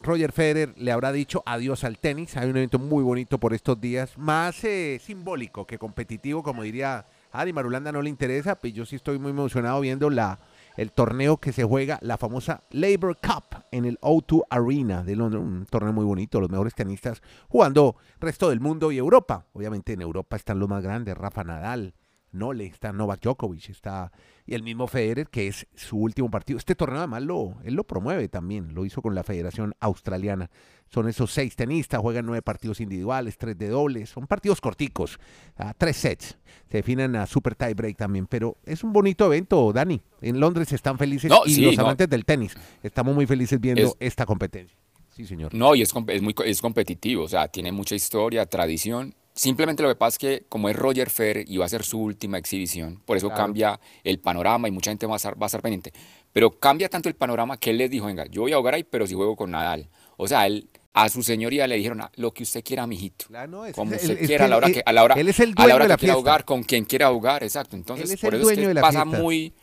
Roger 0.03 0.33
Federer 0.33 0.75
le 0.77 0.91
habrá 0.91 1.13
dicho 1.13 1.43
adiós 1.47 1.85
al 1.85 1.99
tenis. 1.99 2.37
Hay 2.37 2.51
un 2.51 2.57
evento 2.57 2.79
muy 2.79 3.05
bonito 3.05 3.39
por 3.39 3.55
estos 3.55 3.81
días, 3.81 4.17
más 4.19 4.65
eh, 4.65 5.01
simbólico 5.03 5.67
que 5.67 5.79
competitivo, 5.79 6.43
como 6.43 6.63
diría 6.65 7.07
Ari 7.33 7.53
Marulanda 7.53 7.93
no 7.93 8.03
le 8.03 8.11
interesa, 8.11 8.57
pues 8.57 8.73
yo 8.73 8.85
sí 8.85 8.97
estoy 8.97 9.19
muy 9.19 9.31
emocionado 9.31 9.81
viendo 9.81 10.11
la 10.11 10.41
el 10.77 10.93
torneo 10.93 11.37
que 11.37 11.53
se 11.53 11.65
juega, 11.65 11.99
la 12.01 12.17
famosa 12.17 12.63
Labor 12.71 13.19
Cup 13.21 13.65
en 13.71 13.85
el 13.85 13.99
O2 14.01 14.45
Arena 14.49 15.03
de 15.03 15.17
Londres, 15.17 15.43
un 15.43 15.67
torneo 15.67 15.93
muy 15.93 16.05
bonito, 16.05 16.41
los 16.41 16.51
mejores 16.51 16.75
tenistas 16.75 17.23
jugando 17.49 17.97
resto 18.19 18.49
del 18.49 18.61
mundo 18.61 18.91
y 18.93 18.99
Europa. 18.99 19.47
Obviamente 19.53 19.93
en 19.93 20.01
Europa 20.01 20.37
están 20.37 20.59
los 20.59 20.69
más 20.69 20.83
grandes, 20.83 21.19
Rafa 21.19 21.45
Nadal, 21.45 21.95
Nole, 22.33 22.67
está 22.67 22.93
Novak 22.93 23.21
Djokovic, 23.21 23.71
está 23.71 24.13
y 24.51 24.55
el 24.55 24.65
mismo 24.65 24.89
Federer, 24.89 25.29
que 25.29 25.47
es 25.47 25.67
su 25.77 25.97
último 25.97 26.29
partido. 26.29 26.59
Este 26.59 26.75
torneo 26.75 26.99
además 26.99 27.23
lo, 27.23 27.55
él 27.63 27.75
lo 27.75 27.85
promueve 27.85 28.29
también, 28.29 28.75
lo 28.75 28.85
hizo 28.85 29.01
con 29.01 29.15
la 29.15 29.23
Federación 29.23 29.75
Australiana. 29.79 30.51
Son 30.93 31.09
esos 31.09 31.31
seis 31.33 31.55
tenistas, 31.55 32.01
juegan 32.01 32.27
nueve 32.27 32.43
partidos 32.43 32.81
individuales, 32.81 33.39
tres 33.39 33.57
de 33.57 33.69
dobles, 33.69 34.11
son 34.11 34.27
partidos 34.27 34.61
corticos, 34.61 35.21
a 35.57 35.73
tres 35.73 35.97
sets. 35.99 36.37
Se 36.69 36.79
definen 36.79 37.15
a 37.15 37.27
super 37.29 37.55
tie 37.55 37.75
break 37.75 37.97
también, 37.97 38.27
pero 38.27 38.57
es 38.65 38.83
un 38.83 38.93
bonito 38.93 39.25
evento, 39.27 39.73
Dani. 39.73 40.01
En 40.21 40.41
Londres 40.41 40.73
están 40.73 40.99
felices 40.99 41.31
No, 41.31 41.43
y 41.47 41.55
sí, 41.55 41.63
los 41.65 41.77
no. 41.77 41.85
amantes 41.85 42.09
del 42.09 42.25
tenis 42.25 42.55
estamos 42.83 43.15
muy 43.15 43.27
felices 43.27 43.61
viendo 43.61 43.83
Es- 43.83 43.97
esta 44.01 44.27
competencia. 44.27 44.77
Sí, 45.11 45.27
señor. 45.27 45.55
No, 45.55 45.77
y 45.77 45.83
es, 45.83 45.93
es 46.09 46.23
muy 46.23 46.35
es 46.45 46.61
competitivo, 46.61 47.23
o 47.25 47.29
sea, 47.29 47.47
tiene 47.47 47.71
mucha 47.71 47.95
historia, 47.95 48.47
tradición. 48.47 49.15
Simplemente 49.41 49.83
lo 49.83 49.89
que 49.89 49.95
pasa 49.95 50.17
es 50.17 50.19
que 50.19 50.45
como 50.51 50.69
es 50.69 50.77
Roger 50.77 51.09
Federer 51.09 51.47
y 51.49 51.57
va 51.57 51.65
a 51.65 51.69
ser 51.71 51.83
su 51.83 51.99
última 51.99 52.37
exhibición, 52.37 53.01
por 53.07 53.17
eso 53.17 53.29
Claro. 53.29 53.43
cambia 53.45 53.81
el 54.05 54.19
panorama 54.19 54.69
y 54.69 54.71
mucha 54.71 54.91
gente 54.91 55.07
va 55.07 55.15
a, 55.15 55.17
estar, 55.17 55.33
va 55.41 55.47
a 55.47 55.49
estar 55.49 55.63
pendiente. 55.63 55.95
Pero 56.31 56.51
cambia 56.59 56.91
tanto 56.91 57.09
el 57.09 57.15
panorama 57.15 57.57
que 57.57 57.71
él 57.71 57.79
les 57.79 57.91
dijo, 57.91 58.05
venga, 58.05 58.27
yo 58.27 58.43
voy 58.43 58.53
a 58.53 58.59
jugar 58.59 58.75
ahí, 58.75 58.85
pero 58.85 59.07
si 59.07 59.15
juego 59.15 59.37
con 59.37 59.51
Nadal. 59.51 59.89
O 60.19 60.29
sea, 60.29 60.47
él, 60.47 60.69
a 60.93 61.09
su 61.09 61.23
señoría 61.23 61.67
le 61.67 61.77
dijeron, 61.77 62.03
"Ah, 62.03 62.11
lo 62.17 62.35
que 62.35 62.43
usted 62.43 62.63
quiera, 62.63 62.87
mijito. 62.87 63.25
Claro, 63.29 63.51
no, 63.51 63.65
es- 63.65 63.75
Como 63.75 63.95
usted 63.97 64.27
quiera, 64.27 64.45
a 64.45 64.49
la 64.49 64.59
hora 64.59 64.67
él- 64.67 64.75
que, 64.75 64.83
a 64.85 64.93
la 64.93 65.05
hora, 65.05 65.15
él 65.15 65.29
es 65.31 65.41
el 65.41 65.55
a 65.57 65.67
la 65.67 65.75
hora 65.75 65.85
de 65.85 65.89
la 65.89 65.97
que 65.97 66.01
quiera 66.01 66.15
jugar, 66.17 66.45
con 66.45 66.63
quien 66.63 66.85
quiera 66.85 67.09
jugar, 67.09 67.43
exacto. 67.43 67.77
Entonces, 67.77 68.11
Él 68.11 68.15
es 68.17 68.21
por 68.21 68.35
el 68.35 68.43
eso 68.43 68.51
es 68.51 68.57
dueño 68.57 68.69
de 68.69 68.75
que 68.75 68.75
la 68.75 68.81
pasa 68.83 69.05
fiesta. 69.05 69.23
muy... 69.23 69.55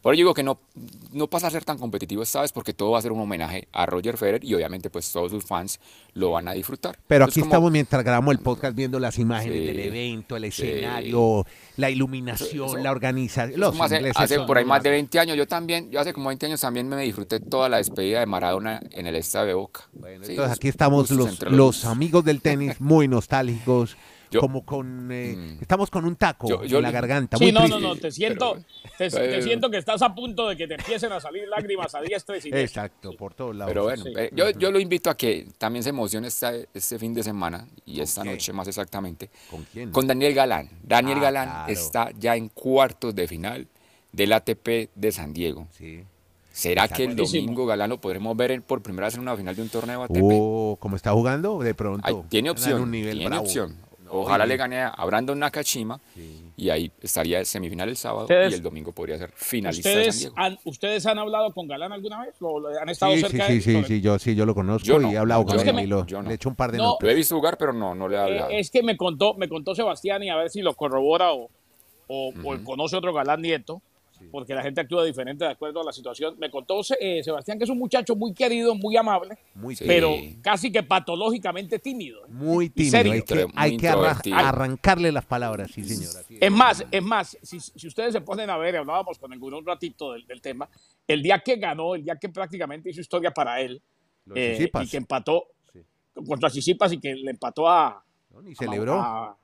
Por 0.00 0.14
eso 0.14 0.18
digo 0.18 0.34
que 0.34 0.42
no, 0.42 0.58
no 1.12 1.26
pasa 1.28 1.46
a 1.46 1.50
ser 1.50 1.64
tan 1.64 1.78
competitivo 1.78 2.22
esta 2.22 2.40
vez 2.40 2.52
porque 2.52 2.72
todo 2.74 2.92
va 2.92 2.98
a 2.98 3.02
ser 3.02 3.12
un 3.12 3.20
homenaje 3.20 3.68
a 3.72 3.86
Roger 3.86 4.16
Federer 4.16 4.44
y 4.44 4.54
obviamente 4.54 4.90
pues 4.90 5.10
todos 5.12 5.30
sus 5.30 5.44
fans 5.44 5.78
lo 6.14 6.30
van 6.32 6.48
a 6.48 6.52
disfrutar. 6.52 6.98
Pero 7.06 7.24
Entonces, 7.24 7.34
aquí 7.34 7.40
como- 7.42 7.50
estamos 7.52 7.72
mientras 7.72 8.04
grabamos 8.04 8.32
el 8.32 8.38
podcast 8.40 8.74
viendo 8.76 8.98
las 8.98 9.18
imágenes 9.18 9.58
Sí, 9.60 9.66
del 9.66 9.80
evento, 9.80 10.36
el 10.36 10.52
sí. 10.52 10.62
escenario, 10.62 11.46
la 11.76 11.90
iluminación, 11.90 12.68
Eso- 12.68 12.76
la 12.78 12.90
organización. 12.90 13.60
Los 13.60 13.78
hace, 13.80 14.40
por 14.40 14.58
ahí 14.58 14.64
más 14.64 14.82
de 14.82 14.88
bárbaros. 14.90 14.92
20 14.92 15.18
años, 15.18 15.36
yo 15.36 15.46
también, 15.46 15.90
yo 15.90 16.00
hace 16.00 16.12
como 16.12 16.28
20 16.28 16.46
años 16.46 16.60
también 16.60 16.88
me 16.88 17.00
disfruté 17.02 17.40
toda 17.40 17.68
la 17.68 17.78
despedida 17.78 18.20
de 18.20 18.26
Maradona 18.26 18.80
en 18.90 19.06
el 19.06 19.16
estadio 19.16 19.46
de 19.48 19.54
Boca. 19.54 19.88
Bueno, 19.92 20.24
Sí, 20.24 20.32
entonces 20.32 20.56
aquí 20.56 20.68
estamos 20.68 21.10
los, 21.10 21.40
los 21.50 21.84
amigos 21.84 22.24
del 22.24 22.40
tenis 22.40 22.80
muy 22.80 23.08
nostálgicos, 23.08 23.96
Yo- 24.32 24.40
como 24.40 24.64
con 24.64 25.08
eh, 25.12 25.34
Mm. 25.36 25.58
estamos 25.62 25.90
con 25.90 26.04
un 26.04 26.16
taco 26.16 26.48
Yo- 26.48 26.64
yo 26.64 26.78
en 26.78 26.82
la 26.82 26.88
le- 26.88 26.92
garganta, 26.94 27.36
Sí, 27.36 27.44
muy 27.44 27.52
no, 27.52 27.60
no, 27.60 27.66
triste. 27.66 27.86
no, 27.86 27.96
te 27.96 28.10
siento, 28.10 28.54
te, 28.98 29.10
te 29.10 29.16
pero- 29.18 29.42
siento 29.42 29.70
que 29.70 29.76
estás 29.78 30.02
a 30.02 30.14
punto 30.14 30.48
de 30.48 30.56
que 30.56 30.66
te 30.66 30.74
empiecen 30.74 31.12
a 31.12 31.20
salir 31.20 31.46
lágrimas 31.48 31.94
a 31.94 32.00
diestra 32.00 32.36
y 32.36 32.40
siniestra. 32.40 32.84
Exacto, 32.86 33.12
por 33.16 33.34
todos 33.34 33.54
lados. 33.54 33.70
Pero 33.72 33.84
bueno, 33.84 34.04
Sí. 34.04 34.12
eh, 34.16 34.30
yo, 34.34 34.50
yo 34.50 34.70
lo 34.72 34.80
invito 34.80 35.10
a 35.10 35.16
que 35.16 35.46
también 35.58 35.82
se 35.82 35.90
emocione 35.90 36.28
esta- 36.28 36.52
este 36.74 36.98
fin 36.98 37.14
de 37.14 37.22
semana 37.22 37.66
y 37.84 38.00
esta 38.00 38.22
qué? 38.22 38.30
noche 38.30 38.52
más 38.52 38.66
exactamente 38.68 39.30
¿Con 39.50 39.64
quién? 39.72 39.90
con 39.92 40.06
Daniel 40.06 40.34
Galán. 40.34 40.68
Daniel 40.82 41.18
Ah, 41.18 41.22
Galán 41.22 41.48
claro. 41.48 41.72
está 41.72 42.10
ya 42.18 42.34
en 42.36 42.48
cuartos 42.48 43.14
de 43.14 43.28
final 43.28 43.66
del 44.12 44.32
ATP 44.32 44.90
de 44.94 45.12
San 45.12 45.32
Diego. 45.32 45.66
Sí. 45.72 46.02
¿Será 46.54 46.84
Está 46.84 46.96
que 46.96 47.04
el 47.04 47.08
buenísimo. 47.14 47.42
domingo 47.44 47.64
Galán 47.66 47.88
lo 47.88 47.98
podremos 47.98 48.36
ver 48.36 48.60
por 48.60 48.82
primera 48.82 49.06
vez 49.06 49.14
en 49.14 49.20
una 49.22 49.34
final 49.34 49.56
de 49.56 49.62
un 49.62 49.70
torneo 49.70 50.02
ATP? 50.02 50.20
Oh, 50.22 50.76
como 50.78 50.96
está 50.96 51.10
jugando, 51.12 51.58
de 51.60 51.72
pronto. 51.74 52.02
Ay, 52.06 52.14
tiene 52.28 52.50
opción, 52.50 52.82
un 52.82 52.90
nivel 52.90 53.14
tiene 53.14 53.28
bravo. 53.30 53.44
opción. 53.44 53.74
Ojalá 54.14 54.46
le 54.46 54.56
gane 54.56 54.80
a 54.82 55.04
Brandon 55.06 55.38
Nakashima 55.38 55.98
y 56.56 56.68
ahí 56.70 56.92
estaría 57.00 57.40
el 57.40 57.46
semifinal 57.46 57.88
el 57.88 57.96
sábado 57.96 58.22
Ustedes- 58.24 58.52
y 58.52 58.54
el 58.54 58.62
domingo 58.62 58.92
podría 58.92 59.16
ser 59.18 59.32
finalista 59.34 59.88
de 59.88 59.94
San 59.94 60.00
¿Ustedes 60.08 60.18
Diego. 60.20 60.34
han, 60.36 60.58
¿Ustedes 60.64 61.06
han 61.06 61.18
hablado 61.18 61.52
con 61.52 61.66
Galán 61.66 61.92
alguna 61.92 62.20
vez? 62.24 62.34
¿O 62.40 62.60
lo- 62.60 62.68
han 62.78 62.88
estado 62.88 63.12
Sí, 63.12 63.18
sí, 63.22 63.26
cerca 63.28 63.46
sí, 63.46 63.52
de 63.52 63.56
él? 63.56 63.62
sí, 63.62 63.72
Sobre- 63.72 63.86
sí, 63.88 64.00
yo 64.00 64.18
sí, 64.18 64.34
yo 64.34 64.46
lo 64.46 64.54
conozco 64.54 64.86
Yo 64.86 64.98
no, 64.98 65.10
y 65.10 65.14
he 65.14 65.18
hablado 65.18 65.42
yo 65.42 65.56
con 65.56 65.68
él 65.68 65.80
y 65.80 65.86
lo, 65.86 66.04
yo 66.06 66.18
no. 66.22 66.28
le 66.28 66.32
he 66.32 66.34
hecho 66.36 66.48
un 66.50 66.54
par 66.56 66.72
de 66.72 66.78
No, 66.78 66.84
notas. 66.84 67.02
Lo 67.02 67.10
he 67.10 67.14
visto 67.14 67.34
jugar, 67.36 67.56
pero 67.58 67.72
no, 67.72 67.94
no 67.94 68.06
le 68.08 68.16
he 68.16 68.18
Eh, 68.18 68.22
hablado. 68.22 68.50
es 68.50 68.70
que 68.70 68.82
me 68.82 68.96
contó, 68.96 69.34
me 69.34 69.48
contó 69.48 69.74
Sebastián 69.74 70.22
y 70.22 70.30
a 70.30 70.36
ver 70.36 70.50
si 70.50 70.60
lo 70.60 70.74
corrobora 70.74 71.32
o, 71.32 71.48
o, 72.08 72.32
o 72.44 72.64
conoce 72.64 72.96
otro 72.96 73.14
Galán 73.14 73.40
Nieto, 73.40 73.80
porque 74.30 74.54
la 74.54 74.62
gente 74.62 74.80
actúa 74.80 75.04
diferente 75.04 75.44
de 75.44 75.50
acuerdo 75.50 75.80
a 75.80 75.84
la 75.84 75.92
situación. 75.92 76.36
Me 76.38 76.50
contó 76.50 76.80
eh, 77.00 77.22
Sebastián 77.22 77.58
que 77.58 77.64
es 77.64 77.70
un 77.70 77.78
muchacho 77.78 78.14
muy 78.16 78.32
querido, 78.32 78.74
muy 78.74 78.96
amable, 78.96 79.36
Muy 79.54 79.74
Sí. 79.76 79.84
pero 79.86 80.14
casi 80.42 80.70
que 80.72 80.82
patológicamente 80.82 81.78
tímido. 81.78 82.24
¿eh? 82.24 82.28
Muy 82.30 82.70
tímido, 82.70 82.92
serio. 82.98 83.12
hay 83.12 83.22
que, 83.22 83.46
hay 83.54 83.76
que 83.76 83.88
arra- 83.88 84.18
arrancarle 84.34 85.12
las 85.12 85.24
palabras, 85.26 85.70
sí 85.72 85.84
señor. 85.84 86.16
así 86.18 86.34
es. 86.36 86.42
Es 86.42 86.50
más, 86.52 86.84
es 86.90 87.02
más, 87.02 87.38
si, 87.42 87.60
si 87.60 87.86
ustedes 87.86 88.12
se 88.12 88.20
ponen 88.20 88.48
a 88.50 88.56
ver, 88.56 88.74
y 88.74 88.78
hablábamos 88.78 89.18
con 89.18 89.32
el 89.32 89.38
gurú 89.38 89.58
un 89.58 89.66
ratito 89.66 90.12
del, 90.12 90.26
del 90.26 90.40
tema, 90.40 90.68
el 91.06 91.22
día 91.22 91.38
que 91.40 91.56
ganó, 91.56 91.94
el 91.94 92.04
día 92.04 92.16
que 92.16 92.28
prácticamente 92.28 92.90
hizo 92.90 93.00
historia 93.00 93.30
para 93.32 93.60
él, 93.60 93.82
eh, 94.34 94.70
y 94.82 94.86
que 94.88 94.96
empató 94.96 95.48
Sí. 95.72 95.80
contra 96.26 96.48
Chisipas 96.50 96.92
y 96.92 96.98
que 97.00 97.14
le 97.14 97.30
empató 97.32 97.68
a, 97.68 98.04
¿no? 98.30 98.42
Ni 98.42 98.54
celebró. 98.54 99.00
a- 99.00 99.36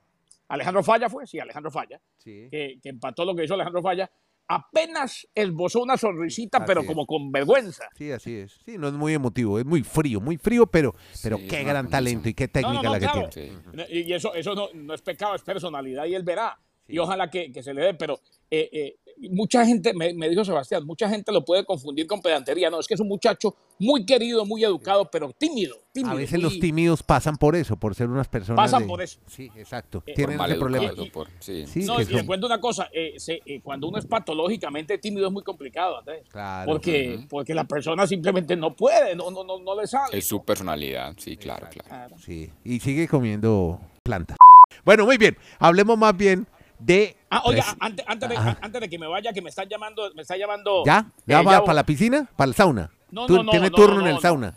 Alejandro 0.47 0.81
Falla 0.83 1.09
fue, 1.09 1.27
sí, 1.27 1.37
Alejandro 1.39 1.69
Falla, 1.69 1.99
Sí. 2.17 2.47
que, 2.49 2.79
que 2.81 2.89
empató 2.89 3.23
lo 3.23 3.35
que 3.35 3.43
hizo 3.43 3.53
Alejandro 3.53 3.83
Falla, 3.83 4.09
apenas 4.49 5.27
esbozó 5.35 5.81
una 5.81 5.95
sonrisita, 5.95 6.57
Así 6.57 6.67
pero 6.67 6.81
es. 6.81 6.87
como 6.87 7.05
con 7.05 7.31
vergüenza. 7.31 7.87
Sí, 7.95 8.11
así 8.11 8.35
es. 8.35 8.59
Sí, 8.65 8.77
no 8.77 8.87
es 8.87 8.93
muy 8.93 9.13
emotivo, 9.13 9.59
es 9.59 9.65
muy 9.65 9.83
frío, 9.83 10.19
muy 10.19 10.37
frío, 10.37 10.67
pero, 10.67 10.93
pero 11.23 11.37
Sí, 11.37 11.47
qué 11.47 11.63
gran 11.63 11.87
talento 11.89 12.27
y 12.27 12.33
qué 12.33 12.47
técnica 12.47 12.81
no, 12.81 12.83
no, 12.83 12.91
la 12.93 12.99
que 12.99 13.05
claro. 13.05 13.29
tiene. 13.29 13.53
Sí. 13.87 13.93
Y 14.07 14.13
eso, 14.13 14.33
eso 14.33 14.55
no, 14.55 14.67
no 14.73 14.93
es 14.93 15.01
pecado, 15.01 15.35
es 15.35 15.43
personalidad 15.43 16.05
y 16.05 16.15
él 16.15 16.23
verá. 16.23 16.59
y 16.87 16.97
ojalá 16.97 17.29
que, 17.29 17.51
que 17.51 17.61
se 17.63 17.73
le 17.73 17.81
dé, 17.83 17.93
pero 17.93 18.19
eh, 18.49 18.67
eh, 18.73 18.95
mucha 19.31 19.65
gente, 19.65 19.93
me, 19.93 20.13
me 20.13 20.29
dijo 20.29 20.45
Sebastián, 20.45 20.85
mucha 20.85 21.09
gente 21.09 21.31
lo 21.31 21.43
puede 21.43 21.65
confundir 21.65 22.07
con 22.07 22.21
pedantería. 22.21 22.69
No, 22.69 22.79
es 22.79 22.87
que 22.87 22.93
es 22.93 22.99
un 22.99 23.07
muchacho 23.07 23.55
muy 23.79 24.05
querido, 24.05 24.45
muy 24.45 24.63
educado, 24.63 25.09
pero 25.11 25.31
tímido. 25.37 25.75
tímido 25.91 26.11
A 26.13 26.15
veces 26.15 26.41
los 26.41 26.59
tímidos 26.59 27.03
pasan 27.03 27.37
por 27.37 27.55
eso, 27.55 27.75
por 27.77 27.95
ser 27.95 28.07
unas 28.09 28.27
personas. 28.27 28.57
Pasan 28.57 28.83
de- 28.83 28.87
por 28.87 29.01
eso. 29.01 29.19
Sí, 29.27 29.49
exacto. 29.55 30.03
Eh, 30.05 30.13
Tienen 30.13 30.39
ese 30.39 30.55
problema. 30.55 30.91
por- 31.11 31.27
sí. 31.39 31.65
Sí, 31.67 31.83
No, 31.85 31.99
y 32.01 32.05
le 32.05 32.17
son- 32.19 32.25
cuento 32.25 32.45
una 32.47 32.59
cosa, 32.61 32.89
eh, 32.93 33.13
se- 33.17 33.41
eh, 33.45 33.61
cuando 33.63 33.87
uno 33.87 33.97
es 33.97 34.05
patológicamente 34.05 34.97
tímido 34.97 35.27
es 35.27 35.33
muy 35.33 35.43
complicado, 35.43 35.99
Andrés. 35.99 36.23
Claro. 36.29 36.71
porque, 36.71 37.25
porque 37.29 37.53
la 37.53 37.63
persona 37.65 38.05
simplemente 38.07 38.55
no 38.55 38.75
puede, 38.75 39.15
no, 39.15 39.31
no, 39.31 39.43
no, 39.43 39.59
no 39.59 39.79
le 39.79 39.87
sale. 39.87 40.17
Es 40.17 40.25
su 40.27 40.43
personalidad, 40.43 41.13
sí, 41.17 41.35
claro, 41.37 41.67
claro. 41.69 41.87
Claro. 41.89 42.15
Sí, 42.23 42.49
y 42.63 42.79
sigue 42.79 43.07
comiendo 43.07 43.79
plantas. 44.03 44.37
Bueno, 44.85 45.05
muy 45.05 45.17
bien. 45.17 45.37
Hablemos 45.59 45.97
más 45.97 46.15
bien 46.15 46.47
de. 46.79 47.15
Ah, 47.29 47.41
oiga, 47.45 47.63
Pres- 47.63 47.77
antes, 47.79 48.05
antes, 48.07 48.29
de, 48.29 48.37
antes 48.37 48.81
de 48.81 48.89
que 48.89 48.97
me 48.99 49.07
vaya, 49.07 49.31
que 49.33 49.41
me 49.41 49.49
están 49.49 49.67
llamando, 49.69 50.09
me 50.15 50.21
está 50.23 50.35
llamando. 50.37 50.83
¿Ya? 50.85 51.05
¿Ya 51.25 51.41
eh, 51.41 51.43
va 51.43 51.51
ya- 51.53 51.59
para 51.61 51.73
la 51.75 51.83
piscina? 51.85 52.27
¿Para 52.35 52.49
el 52.49 52.55
sauna? 52.55 52.89
No, 53.11 53.25
¿Tú 53.27 53.37
no, 53.37 53.43
no, 53.43 53.51
¿Tienes 53.51 53.71
no, 53.71 53.75
turno 53.77 53.95
no, 53.95 54.01
en 54.01 54.07
el 54.07 54.15
no. 54.15 54.21
sauna? 54.21 54.53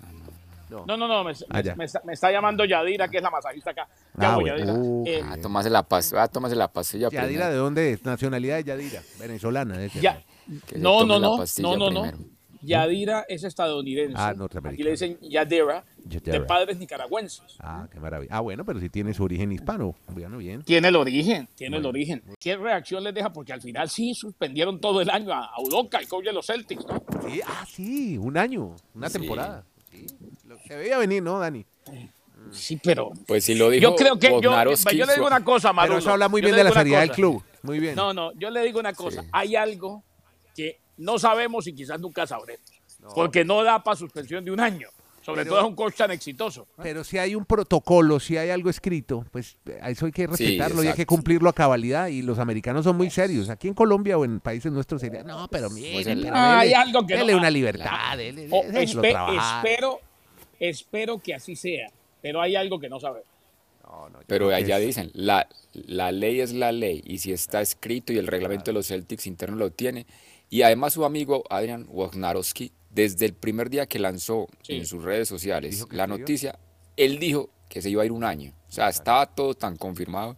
No, 0.86 0.96
no, 0.96 1.06
no, 1.06 1.22
me, 1.22 1.32
Ah, 1.50 1.60
me- 1.62 1.74
me 1.76 1.84
está, 1.84 2.00
me 2.02 2.12
está 2.14 2.32
llamando 2.32 2.64
Yadira, 2.64 3.06
que 3.08 3.18
es 3.18 3.22
la 3.22 3.30
masajista 3.30 3.72
acá. 3.72 3.86
Ya 4.18 4.32
Ah, 4.32 4.36
voy. 4.36 4.46
Yadira. 4.46 4.72
Uh, 4.72 5.04
Eh, 5.06 5.22
Ah, 5.22 5.36
tómase 5.40 5.68
la 5.68 5.82
pastilla, 5.82 6.22
ah, 6.22 6.28
tómase 6.28 6.56
la 6.56 6.68
pastilla 6.68 7.08
¿Yadira 7.10 7.24
primero. 7.26 7.50
de 7.50 7.56
dónde 7.56 7.92
es? 7.92 8.04
Nacionalidad 8.06 8.56
de 8.56 8.64
Yadira. 8.64 9.02
Venezolana. 9.18 9.84
ya, 10.00 10.22
no, 10.76 11.04
no, 11.04 11.18
no, 11.20 11.36
no, 11.58 11.76
no, 11.76 11.90
no. 11.90 12.12
Yadira 12.62 13.24
es 13.28 13.44
estadounidense. 13.44 14.14
Ah, 14.16 14.34
norteamericana. 14.34 14.74
Aquí 14.74 14.82
le 14.82 14.90
dicen 14.92 15.18
Yadira, 15.20 15.84
de 16.04 16.40
padres 16.40 16.78
nicaragüenses. 16.78 17.56
Ah, 17.60 17.86
qué 17.92 17.98
maravilla. 18.00 18.34
Ah, 18.34 18.40
bueno, 18.40 18.64
pero 18.64 18.80
si 18.80 18.88
tiene 18.88 19.12
su 19.14 19.24
origen 19.24 19.52
hispano. 19.52 19.94
Bueno, 20.08 20.38
bien. 20.38 20.62
Tiene 20.62 20.88
el 20.88 20.96
origen, 20.96 21.48
tiene 21.54 21.76
el 21.78 21.86
origen. 21.86 22.22
¿Qué 22.38 22.56
reacción 22.56 23.02
les 23.04 23.14
deja? 23.14 23.32
Porque 23.32 23.52
al 23.52 23.60
final 23.60 23.88
sí 23.90 24.14
suspendieron 24.14 24.80
todo 24.80 25.00
el 25.00 25.10
año 25.10 25.32
a, 25.32 25.46
a 25.46 25.60
Udoka, 25.60 25.98
el 25.98 26.08
coach 26.08 26.24
de 26.24 26.32
los 26.32 26.46
Celtics, 26.46 26.86
¿no? 26.86 27.02
Sí, 27.28 27.40
ah, 27.46 27.64
sí, 27.68 28.16
un 28.18 28.36
año, 28.36 28.76
una 28.94 29.08
Sí. 29.08 29.18
temporada. 29.18 29.64
Sí. 29.90 30.06
Lo- 30.46 30.58
Se 30.66 30.76
veía 30.76 30.98
venir, 30.98 31.22
¿no, 31.22 31.38
Dani? 31.38 31.64
Sí, 32.50 32.78
pero 32.82 33.12
Pues 33.26 33.44
si 33.44 33.54
lo 33.54 33.70
dijo 33.70 33.82
yo 33.82 33.96
creo 33.96 34.18
que 34.18 34.28
yo, 34.28 34.40
yo 34.40 35.06
le 35.06 35.14
digo 35.14 35.26
una 35.26 35.42
cosa, 35.44 35.68
Pero 35.68 35.74
Marulo. 35.74 35.98
eso 35.98 36.10
habla 36.10 36.28
muy 36.28 36.40
bien 36.42 36.54
de 36.54 36.64
la 36.64 36.72
seriedad 36.72 37.00
del 37.00 37.12
club. 37.12 37.42
Muy 37.62 37.78
bien. 37.78 37.94
No, 37.94 38.12
no, 38.12 38.32
yo 38.34 38.50
le 38.50 38.62
digo 38.62 38.80
una 38.80 38.92
cosa. 38.92 39.22
Sí. 39.22 39.28
Hay 39.32 39.54
algo 39.56 40.02
que 40.54 40.78
no 40.96 41.18
sabemos 41.18 41.66
y 41.66 41.74
quizás 41.74 42.00
nunca 42.00 42.26
sabremos. 42.26 42.66
Porque 43.14 43.44
no 43.44 43.62
da 43.64 43.82
para 43.82 43.96
suspensión 43.96 44.44
de 44.44 44.50
un 44.50 44.60
año. 44.60 44.88
Sobre 45.22 45.42
Pero- 45.42 45.50
todo 45.54 45.60
es 45.60 45.68
un 45.68 45.76
coach 45.76 45.94
tan 45.96 46.10
exitoso. 46.10 46.66
Pero 46.82 47.04
si 47.04 47.16
hay 47.16 47.36
un 47.36 47.44
protocolo, 47.44 48.18
si 48.18 48.36
hay 48.36 48.50
algo 48.50 48.68
escrito, 48.70 49.24
pues 49.30 49.56
a 49.80 49.88
eso 49.90 50.06
hay 50.06 50.12
que 50.12 50.26
respetarlo 50.26 50.82
y 50.82 50.88
hay 50.88 50.94
que 50.94 51.06
cumplirlo 51.06 51.48
a 51.48 51.52
cabalidad. 51.52 52.08
Y 52.08 52.22
los 52.22 52.40
americanos 52.40 52.82
son 52.84 52.96
muy 52.96 53.08
serios. 53.08 53.48
Aquí 53.48 53.68
en 53.68 53.74
Colombia 53.74 54.18
o 54.18 54.24
en 54.24 54.40
países 54.40 54.72
nuestros 54.72 55.00
sería, 55.00 55.22
no, 55.22 55.46
pero 55.48 55.70
mire, 55.70 55.92
Pues 55.94 56.06
el- 56.08 56.22
pero 56.22 56.34
Ah, 56.36 56.58
hay 56.60 56.70
dele- 56.70 56.74
algo 56.76 57.06
que 57.06 57.14
no- 57.14 57.20
dele 57.20 57.34
una 57.36 57.50
libertad, 57.50 58.16
dele, 58.16 58.48
O 58.50 58.62
déjelo 58.64 59.00
espe- 59.02 59.10
trabajar. 59.12 59.64
espero, 59.66 60.00
espero 60.58 61.18
que 61.18 61.34
así 61.34 61.56
sea. 61.56 61.90
Pero 62.20 62.40
hay 62.40 62.56
algo 62.56 62.78
que 62.80 62.88
no 62.88 62.98
sabemos. 63.00 63.26
No, 63.84 64.08
no, 64.08 64.20
yo 64.20 64.24
Pero 64.26 64.48
allá 64.50 64.78
es- 64.78 64.86
dicen, 64.86 65.10
la, 65.14 65.48
la 65.72 66.10
ley 66.12 66.40
es 66.40 66.52
la 66.52 66.72
ley, 66.72 67.02
y 67.04 67.18
si 67.18 67.32
está 67.32 67.60
escrito 67.60 68.12
y 68.12 68.18
el 68.18 68.26
reglamento 68.26 68.66
de 68.66 68.72
los 68.72 68.86
Celtics 68.88 69.26
internos 69.26 69.58
lo 69.58 69.70
tiene, 69.70 70.06
y 70.52 70.60
además 70.62 70.92
su 70.92 71.04
amigo 71.06 71.44
Adrian 71.48 71.86
Wojnarowski, 71.88 72.72
desde 72.90 73.24
el 73.24 73.32
primer 73.32 73.70
día 73.70 73.86
que 73.86 73.98
lanzó 73.98 74.48
Sí. 74.62 74.74
en 74.76 74.84
sus 74.86 75.02
redes 75.02 75.26
sociales 75.26 75.86
la 75.90 76.06
noticia, 76.06 76.58
él 76.98 77.18
dijo 77.18 77.48
que 77.70 77.80
se 77.80 77.88
iba 77.88 78.02
a 78.02 78.04
ir 78.04 78.12
un 78.12 78.22
año. 78.22 78.52
O 78.68 78.72
sea, 78.72 78.90
estaba 78.90 79.24
todo 79.26 79.54
tan 79.54 79.76
confirmado 79.78 80.36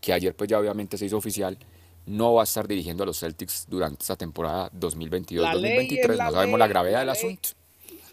que 0.00 0.12
ayer 0.12 0.36
pues 0.36 0.48
ya 0.48 0.60
obviamente 0.60 0.96
se 0.96 1.06
hizo 1.06 1.16
oficial, 1.16 1.58
no 2.06 2.34
va 2.34 2.42
a 2.42 2.44
estar 2.44 2.68
dirigiendo 2.68 3.02
a 3.02 3.06
los 3.06 3.18
Celtics 3.18 3.66
durante 3.68 4.02
esta 4.02 4.14
temporada 4.14 4.70
2022-2023, 4.70 5.40
La 5.42 5.54
ley 5.56 5.88
es 5.90 6.08
la 6.16 6.24
no 6.26 6.30
sabemos 6.30 6.58
la 6.60 6.68
gravedad 6.68 7.04
la 7.04 7.12
del 7.12 7.22
ley. 7.22 7.32
asunto. 7.32 7.48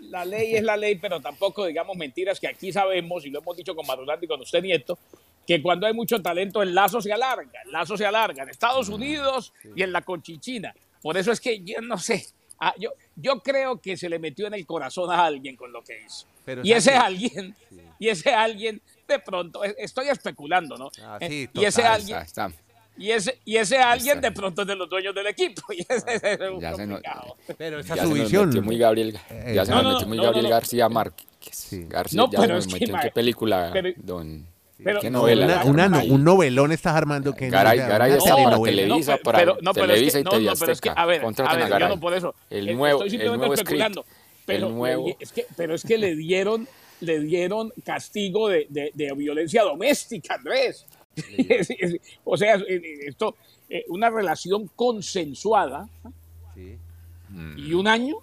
La 0.09 0.25
ley 0.25 0.55
es 0.55 0.63
la 0.63 0.75
ley, 0.75 0.95
pero 0.95 1.21
tampoco 1.21 1.65
digamos 1.67 1.95
mentiras 1.95 2.39
que 2.39 2.47
aquí 2.47 2.71
sabemos, 2.73 3.25
y 3.27 3.29
lo 3.29 3.39
hemos 3.41 3.55
dicho 3.55 3.75
con 3.75 3.85
Madulante 3.85 4.25
y 4.25 4.27
con 4.27 4.41
usted 4.41 4.63
Nieto, 4.63 4.97
que 5.45 5.61
cuando 5.61 5.85
hay 5.85 5.93
mucho 5.93 6.19
talento 6.19 6.63
el 6.63 6.73
lazo 6.73 6.99
se 6.99 7.13
alarga, 7.13 7.61
el 7.63 7.71
lazo 7.71 7.95
se 7.95 8.05
alarga 8.07 8.41
en 8.41 8.49
Estados 8.49 8.89
Unidos 8.89 9.53
y 9.75 9.83
en 9.83 9.91
la 9.91 10.01
Conchichina. 10.01 10.73
Por 11.03 11.17
eso 11.17 11.31
es 11.31 11.39
que 11.39 11.61
yo 11.63 11.79
no 11.81 11.99
sé, 11.99 12.25
ah, 12.59 12.73
yo, 12.79 12.89
yo 13.15 13.39
creo 13.41 13.79
que 13.79 13.95
se 13.95 14.09
le 14.09 14.17
metió 14.17 14.47
en 14.47 14.55
el 14.55 14.65
corazón 14.65 15.11
a 15.11 15.23
alguien 15.25 15.55
con 15.55 15.71
lo 15.71 15.83
que 15.83 16.01
hizo. 16.03 16.25
Pero 16.45 16.61
y 16.63 16.71
ese 16.71 16.95
alguien, 16.95 17.55
y 17.99 18.07
ese 18.09 18.33
alguien, 18.33 18.81
de 19.07 19.19
pronto, 19.19 19.63
estoy 19.63 20.07
especulando, 20.09 20.77
¿no? 20.77 20.89
Ah, 21.03 21.17
Eh, 21.21 21.29
sí, 21.29 21.49
y 21.61 21.65
ese 21.65 21.81
total, 21.81 21.93
alguien, 21.95 22.17
Está- 22.17 22.45
está- 22.47 22.63
y 22.97 23.11
ese, 23.11 23.39
y 23.45 23.57
ese 23.57 23.77
alguien 23.77 24.17
Está. 24.17 24.29
de 24.29 24.35
pronto 24.35 24.61
es 24.63 24.67
de 24.67 24.75
los 24.75 24.89
dueños 24.89 25.13
del 25.15 25.27
equipo. 25.27 25.61
Y 25.77 25.81
ese, 25.87 26.03
ese 26.15 26.33
es 26.33 26.39
un 26.41 26.59
Ya 26.59 26.73
se 26.75 26.85
no- 26.87 26.95
complicado. 26.95 27.37
Pero 27.57 27.79
esa 27.79 27.95
Ya 27.95 28.03
su 28.03 28.09
se 28.09 28.15
nos 28.15 28.23
visión. 28.23 28.47
metió 28.47 28.61
muy 28.63 28.77
Gabriel, 28.77 29.19
Eh, 29.29 29.53
ya 29.55 29.65
se 29.65 29.71
no, 29.71 29.77
nos 29.77 29.83
no, 29.83 29.91
metió 29.93 30.07
muy 30.07 30.17
no, 30.17 30.23
no, 30.23 30.27
Gabriel 30.27 30.43
no. 30.45 30.49
García 30.51 30.89
Márquez. 30.89 31.27
Sí. 31.51 31.85
García, 31.89 32.17
No, 32.17 32.31
ya 32.31 32.39
pero 32.39 32.53
se 32.53 32.59
es 32.59 32.65
nos 32.67 32.73
que, 32.75 32.79
metió 32.79 32.95
en 32.95 33.01
qué 33.01 33.11
película, 33.11 33.69
pero- 33.73 33.89
don. 33.97 34.47
Pero- 34.83 34.99
¿Qué 35.01 35.09
no, 35.09 35.19
novela? 35.19 35.45
Una- 35.45 35.55
está 35.57 35.65
una 35.71 35.89
no- 35.89 35.97
ahí? 35.97 36.09
un 36.11 36.23
novelón 36.23 36.71
estás 36.71 36.95
armando 36.95 37.33
que 37.33 37.49
Garay, 37.49 37.77
Garay 37.79 38.13
está 38.13 38.35
para. 38.35 38.61
Televisa, 38.61 39.17
para 39.17 39.39
pero- 39.39 39.57
no, 39.61 39.73
pero 39.73 39.85
es 39.85 39.91
que- 39.91 39.95
Televisa 39.95 40.19
y 40.19 40.23
no, 40.23 40.29
TV 40.31 40.43
no, 40.45 40.53
pero 40.59 40.71
es 40.71 40.81
que, 40.81 40.89
Azteca. 40.89 41.01
a 41.01 41.05
ver, 41.05 41.21
Contraten 41.21 41.51
a 41.51 41.55
ver, 41.55 41.63
a 41.63 41.67
yo 41.67 41.73
Garay. 41.73 41.89
no 41.89 41.99
por 41.99 42.13
eso. 42.13 42.35
El 42.49 42.69
eh, 42.69 42.73
nuevo, 42.75 42.97
estoy 43.03 43.05
el 43.07 43.11
simplemente 43.11 43.47
nuevo 43.47 43.57
script. 43.57 44.07
Pero, 44.45 44.67
el 44.67 44.75
nuevo. 44.75 45.15
es 45.19 45.31
que, 45.31 45.45
pero 45.55 45.73
es 45.75 45.83
que 45.83 45.97
le 45.97 46.15
dieron, 46.15 46.67
le 46.99 47.19
dieron 47.21 47.71
castigo 47.85 48.49
de, 48.49 48.67
de- 48.69 48.91
de 48.93 49.13
violencia 49.13 49.63
doméstica, 49.63 50.35
Andrés. 50.35 50.85
O 52.23 52.37
sea, 52.37 52.55
eh, 52.55 52.81
esto, 53.07 53.35
eh, 53.69 53.85
una 53.89 54.09
relación 54.09 54.69
consensuada 54.75 55.87
Sí. 56.55 56.77
y 57.57 57.73
un 57.73 57.87
año. 57.87 58.15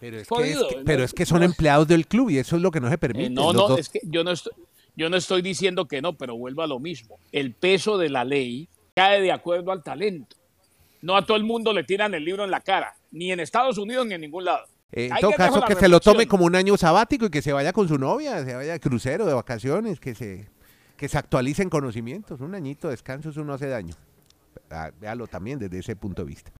Pero 0.00 0.18
es, 0.20 0.28
Jodido, 0.28 0.60
que, 0.62 0.66
es 0.68 0.72
que- 0.74 0.78
¿no? 0.78 0.84
pero 0.84 1.04
es 1.04 1.12
que 1.12 1.26
son 1.26 1.42
empleados 1.42 1.88
del 1.88 2.06
club 2.06 2.30
y 2.30 2.38
eso 2.38 2.54
es 2.56 2.62
lo 2.62 2.70
que 2.70 2.80
no 2.80 2.88
se 2.88 2.98
permite. 2.98 3.26
Eh, 3.26 3.30
no, 3.30 3.46
Los 3.52 3.54
no, 3.54 3.68
dos- 3.68 3.80
es 3.80 3.88
que 3.88 4.00
yo 4.04 4.22
no 4.22 4.30
estoy, 4.30 4.52
yo 4.98 5.08
no 5.08 5.16
estoy 5.16 5.42
diciendo 5.42 5.86
que 5.86 6.02
no, 6.02 6.18
pero 6.18 6.36
vuelvo 6.36 6.62
a 6.62 6.66
lo 6.66 6.80
mismo. 6.80 7.20
El 7.30 7.54
peso 7.54 7.98
de 7.98 8.10
la 8.10 8.24
ley 8.24 8.68
cae 8.96 9.22
de 9.22 9.30
acuerdo 9.30 9.70
al 9.70 9.84
talento. 9.84 10.34
No 11.02 11.16
a 11.16 11.24
todo 11.24 11.36
el 11.36 11.44
mundo 11.44 11.72
le 11.72 11.84
tiran 11.84 12.14
el 12.14 12.24
libro 12.24 12.42
en 12.42 12.50
la 12.50 12.60
cara, 12.60 12.96
ni 13.12 13.30
en 13.30 13.38
Estados 13.38 13.78
Unidos 13.78 14.04
ni 14.08 14.14
en 14.14 14.22
ningún 14.22 14.44
lado. 14.44 14.66
Eh, 14.90 15.06
en 15.06 15.16
todo 15.20 15.30
les 15.30 15.36
caso, 15.36 15.62
que 15.62 15.76
se 15.76 15.86
lo 15.86 16.00
tome 16.00 16.26
como 16.26 16.46
un 16.46 16.56
año 16.56 16.76
sabático 16.76 17.26
y 17.26 17.30
que 17.30 17.42
se 17.42 17.52
vaya 17.52 17.72
con 17.72 17.86
su 17.86 17.96
novia, 17.96 18.44
se 18.44 18.56
vaya 18.56 18.72
de 18.72 18.80
crucero, 18.80 19.24
de 19.24 19.34
vacaciones, 19.34 20.00
que 20.00 20.16
se, 20.16 20.48
que 20.96 21.08
se 21.08 21.16
actualicen 21.16 21.70
conocimientos. 21.70 22.40
Un 22.40 22.56
añito 22.56 22.88
de 22.88 22.94
descanso, 22.94 23.30
eso 23.30 23.44
no 23.44 23.54
hace 23.54 23.68
daño. 23.68 23.94
Ah, 24.68 24.90
véalo 25.00 25.28
también 25.28 25.60
desde 25.60 25.78
ese 25.78 25.94
punto 25.94 26.22
de 26.22 26.28
vista. 26.28 26.50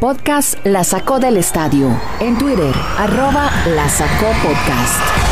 Podcast 0.00 0.64
La 0.64 0.82
Sacó 0.82 1.18
del 1.18 1.36
Estadio. 1.36 1.94
En 2.20 2.38
Twitter, 2.38 2.74
arroba 2.96 3.50
La 3.66 3.86
Sacó 3.90 4.32
Podcast. 4.42 5.23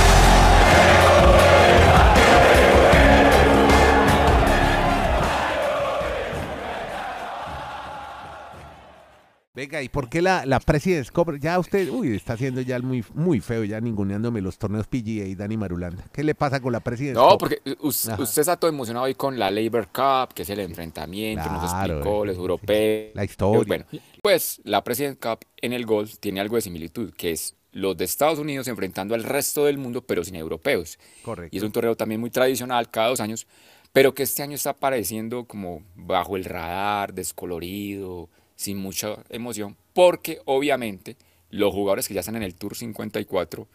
Venga, 9.55 9.83
¿y 9.83 9.91
por 9.91 10.09
qué 10.09 10.23
la, 10.23 10.47
la 10.47 10.61
President's 10.61 11.11
Cup? 11.11 11.39
Ya 11.39 11.59
usted, 11.59 11.91
uy, 11.91 12.17
está 12.17 12.33
haciendo 12.33 12.63
ya 12.63 12.79
muy, 12.79 13.05
muy 13.13 13.39
feo, 13.41 13.65
ya 13.65 13.83
ninguneándome 13.83 14.41
los 14.41 14.57
torneos 14.57 14.87
PGA 14.87 15.27
y 15.27 15.35
Dani 15.35 15.59
Marulanda. 15.59 16.07
¿Qué 16.11 16.25
le 16.25 16.35
pasa 16.35 16.59
con 16.59 16.73
la 16.73 16.81
President's 16.81 17.21
No, 17.21 17.29
Cup? 17.33 17.39
porque 17.41 17.61
us- 17.81 18.09
Ajá. 18.09 18.23
usted 18.23 18.41
está 18.41 18.57
todo 18.57 18.71
emocionado 18.71 19.05
hoy 19.05 19.15
con 19.15 19.39
la 19.39 19.51
Labor 19.51 19.89
Cup, 19.89 20.33
que 20.35 20.41
es 20.43 20.49
el 20.49 20.61
enfrentamiento, 20.61 21.45
nos 21.51 21.71
Claro, 21.71 21.95
explicó, 21.97 22.25
eh, 22.25 22.27
los 22.29 22.37
europeos. 22.39 23.11
La 23.15 23.25
historia. 23.25 23.65
Bueno, 23.67 23.85
pues 24.23 24.59
la 24.65 24.83
President 24.83 25.21
Cup 25.21 25.41
en 25.61 25.75
el 25.75 25.85
golf 25.85 26.17
tiene 26.19 26.41
algo 26.41 26.57
de 26.57 26.63
similitud, 26.63 27.13
que 27.13 27.33
es 27.33 27.55
los 27.73 27.95
de 27.99 28.07
Estados 28.07 28.39
Unidos 28.39 28.69
enfrentando 28.69 29.15
al 29.15 29.23
resto 29.23 29.67
del 29.67 29.77
mundo, 29.77 30.01
pero 30.01 30.25
sin 30.25 30.37
europeos. 30.37 30.99
Correcto. 31.23 31.55
Y 31.55 31.59
es 31.59 31.63
un 31.63 31.73
torneo 31.73 31.95
también 31.95 32.23
muy 32.23 32.31
tradicional, 32.31 32.91
cada 32.91 33.09
dos 33.09 33.21
años, 33.21 33.47
pero 33.93 34.15
que 34.15 34.23
este 34.23 34.43
año 34.43 34.55
está 34.55 34.71
apareciendo 34.71 35.45
como 35.45 35.83
bajo 35.95 36.39
el 36.39 36.47
radar, 36.47 37.13
descolorido, 37.13 38.31
sin 38.57 38.79
mucha 38.79 39.17
emoción, 39.29 39.77
porque 39.93 40.41
obviamente 40.45 41.17
los 41.51 41.73
jugadores 41.73 42.09
que 42.09 42.15
ya 42.15 42.21
están 42.21 42.37
en 42.37 42.43
el 42.43 42.55
Tour 42.55 42.77
54 42.77 43.69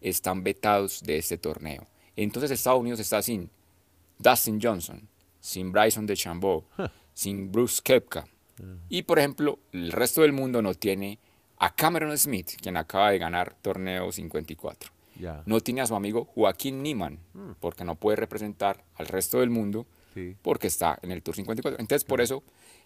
están 0.00 0.42
vetados 0.44 1.02
de 1.02 1.18
este 1.18 1.38
torneo. 1.38 1.86
Entonces 2.16 2.50
Estados 2.50 2.80
Unidos 2.80 3.00
está 3.00 3.22
sin 3.22 3.50
Dustin 4.18 4.60
Johnson, 4.62 5.08
sin 5.40 5.72
Bryson 5.72 6.06
DeChambeau, 6.06 6.64
sin 7.12 7.50
Bruce 7.50 7.80
Kepka. 7.82 8.26
Y 8.88 9.02
por 9.02 9.18
ejemplo, 9.18 9.58
el 9.72 9.90
resto 9.92 10.22
del 10.22 10.32
mundo 10.32 10.62
no 10.62 10.74
tiene 10.74 11.18
a 11.58 11.74
Cameron 11.74 12.16
Smith, 12.18 12.50
quien 12.60 12.76
acaba 12.76 13.10
de 13.10 13.18
ganar 13.18 13.54
torneo 13.62 14.12
54. 14.12 14.90
Ya. 15.18 15.42
No 15.46 15.60
tiene 15.60 15.80
a 15.80 15.86
su 15.86 15.94
amigo 15.94 16.26
Joaquín 16.34 16.82
Niemann, 16.82 17.18
porque 17.60 17.84
no 17.84 17.94
puede 17.94 18.16
representar 18.16 18.84
al 18.96 19.06
resto 19.06 19.40
del 19.40 19.50
mundo, 19.50 19.86
Sí. 20.14 20.36
porque 20.42 20.68
está 20.68 20.98
en 21.02 21.10
el 21.10 21.22
Tour 21.22 21.34
54. 21.36 21.80
Entonces, 21.80 22.04
por 22.04 22.20
eso 22.20 22.42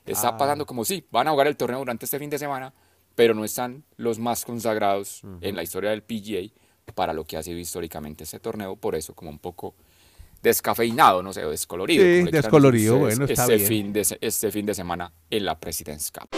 está 0.07 0.29
Ah. 0.29 0.37
pasando 0.37 0.65
como 0.67 0.85
si 0.85 1.05
van 1.11 1.29
a 1.29 1.31
jugar 1.33 1.47
el 1.47 1.57
torneo 1.57 1.79
durante 1.79 2.05
este 2.07 2.19
fin 2.19 2.31
de 2.31 2.39
semana, 2.39 2.73
pero 3.15 3.35
no 3.35 3.45
están 3.45 3.85
los 3.97 4.19
más 4.19 4.45
consagrados 4.45 5.23
en 5.41 5.55
la 5.57 5.63
historia 5.63 5.91
del 5.91 6.03
PGA 6.03 6.51
para 6.95 7.13
lo 7.13 7.25
que 7.25 7.37
ha 7.37 7.43
sido 7.43 7.59
históricamente 7.59 8.25
este 8.25 8.41
torneo. 8.41 8.77
Por 8.77 8.95
eso, 8.95 9.15
como 9.15 9.31
un 9.31 9.39
poco 9.39 9.75
descafeinado, 10.43 11.23
no 11.23 11.33
sé, 11.33 11.45
o 11.45 11.51
descolorido. 11.51 12.03
Sí, 12.05 12.31
descolorido, 12.31 12.95
ustedes, 12.97 13.19
bueno, 13.19 13.31
está 13.33 13.43
este 13.45 13.57
bien. 13.57 13.67
Fin 13.69 13.93
de, 13.93 14.17
este 14.21 14.51
fin 14.53 14.67
de 14.67 14.75
semana 14.75 15.13
en 15.31 15.45
la 15.45 15.59
President's 15.59 16.11
Cup. 16.13 16.29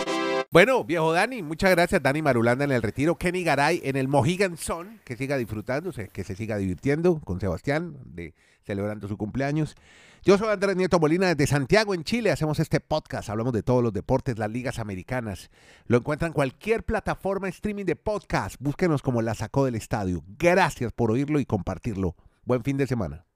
Bueno, 0.51 0.83
viejo 0.85 1.13
Dani, 1.13 1.43
muchas 1.43 1.71
gracias. 1.71 2.03
Dani 2.03 2.23
Marulanda 2.23 2.65
en 2.65 2.73
el 2.73 2.83
retiro. 2.83 3.17
Kenny 3.17 3.45
Garay 3.45 3.81
en 3.85 3.97
el 3.97 4.09
Mohegan 4.09 4.57
Sun. 4.57 5.01
Que 5.05 5.17
siga 5.17 5.37
disfrutando, 5.37 5.93
se- 5.93 6.09
que 6.09 6.25
se 6.25 6.35
siga 6.35 6.57
divirtiendo 6.57 7.21
con 7.21 7.39
Sebastián, 7.41 7.97
de, 8.05 8.35
celebrando 8.65 9.09
su 9.09 9.17
cumpleaños. 9.17 9.77
Yo 10.23 10.37
soy 10.37 10.49
Andrés 10.49 10.77
Nieto 10.77 11.01
Molina 11.01 11.29
desde 11.29 11.47
Santiago, 11.47 11.95
en 11.95 12.05
Chile. 12.05 12.31
Hacemos 12.31 12.61
este 12.61 12.81
podcast. 12.81 13.31
Hablamos 13.31 13.55
de 13.55 13.63
todos 13.63 13.83
los 13.83 13.93
deportes, 13.93 14.39
las 14.39 14.51
ligas 14.51 14.79
americanas. 14.79 15.51
Lo 15.87 15.97
encuentran 15.97 16.31
en 16.31 16.35
cualquier 16.35 16.85
plataforma 16.85 17.49
streaming 17.49 17.87
de 17.87 17.97
podcast. 17.97 18.57
Búsquenos 18.61 19.01
como 19.01 19.23
La 19.23 19.35
Sacó 19.35 19.65
del 19.65 19.77
Estadio. 19.77 20.23
Gracias 20.39 20.93
por 20.93 21.11
oírlo 21.11 21.41
y 21.41 21.47
compartirlo. 21.47 22.17
Buen 22.45 22.63
fin 22.65 22.77
de 22.77 22.87
semana. 22.87 23.30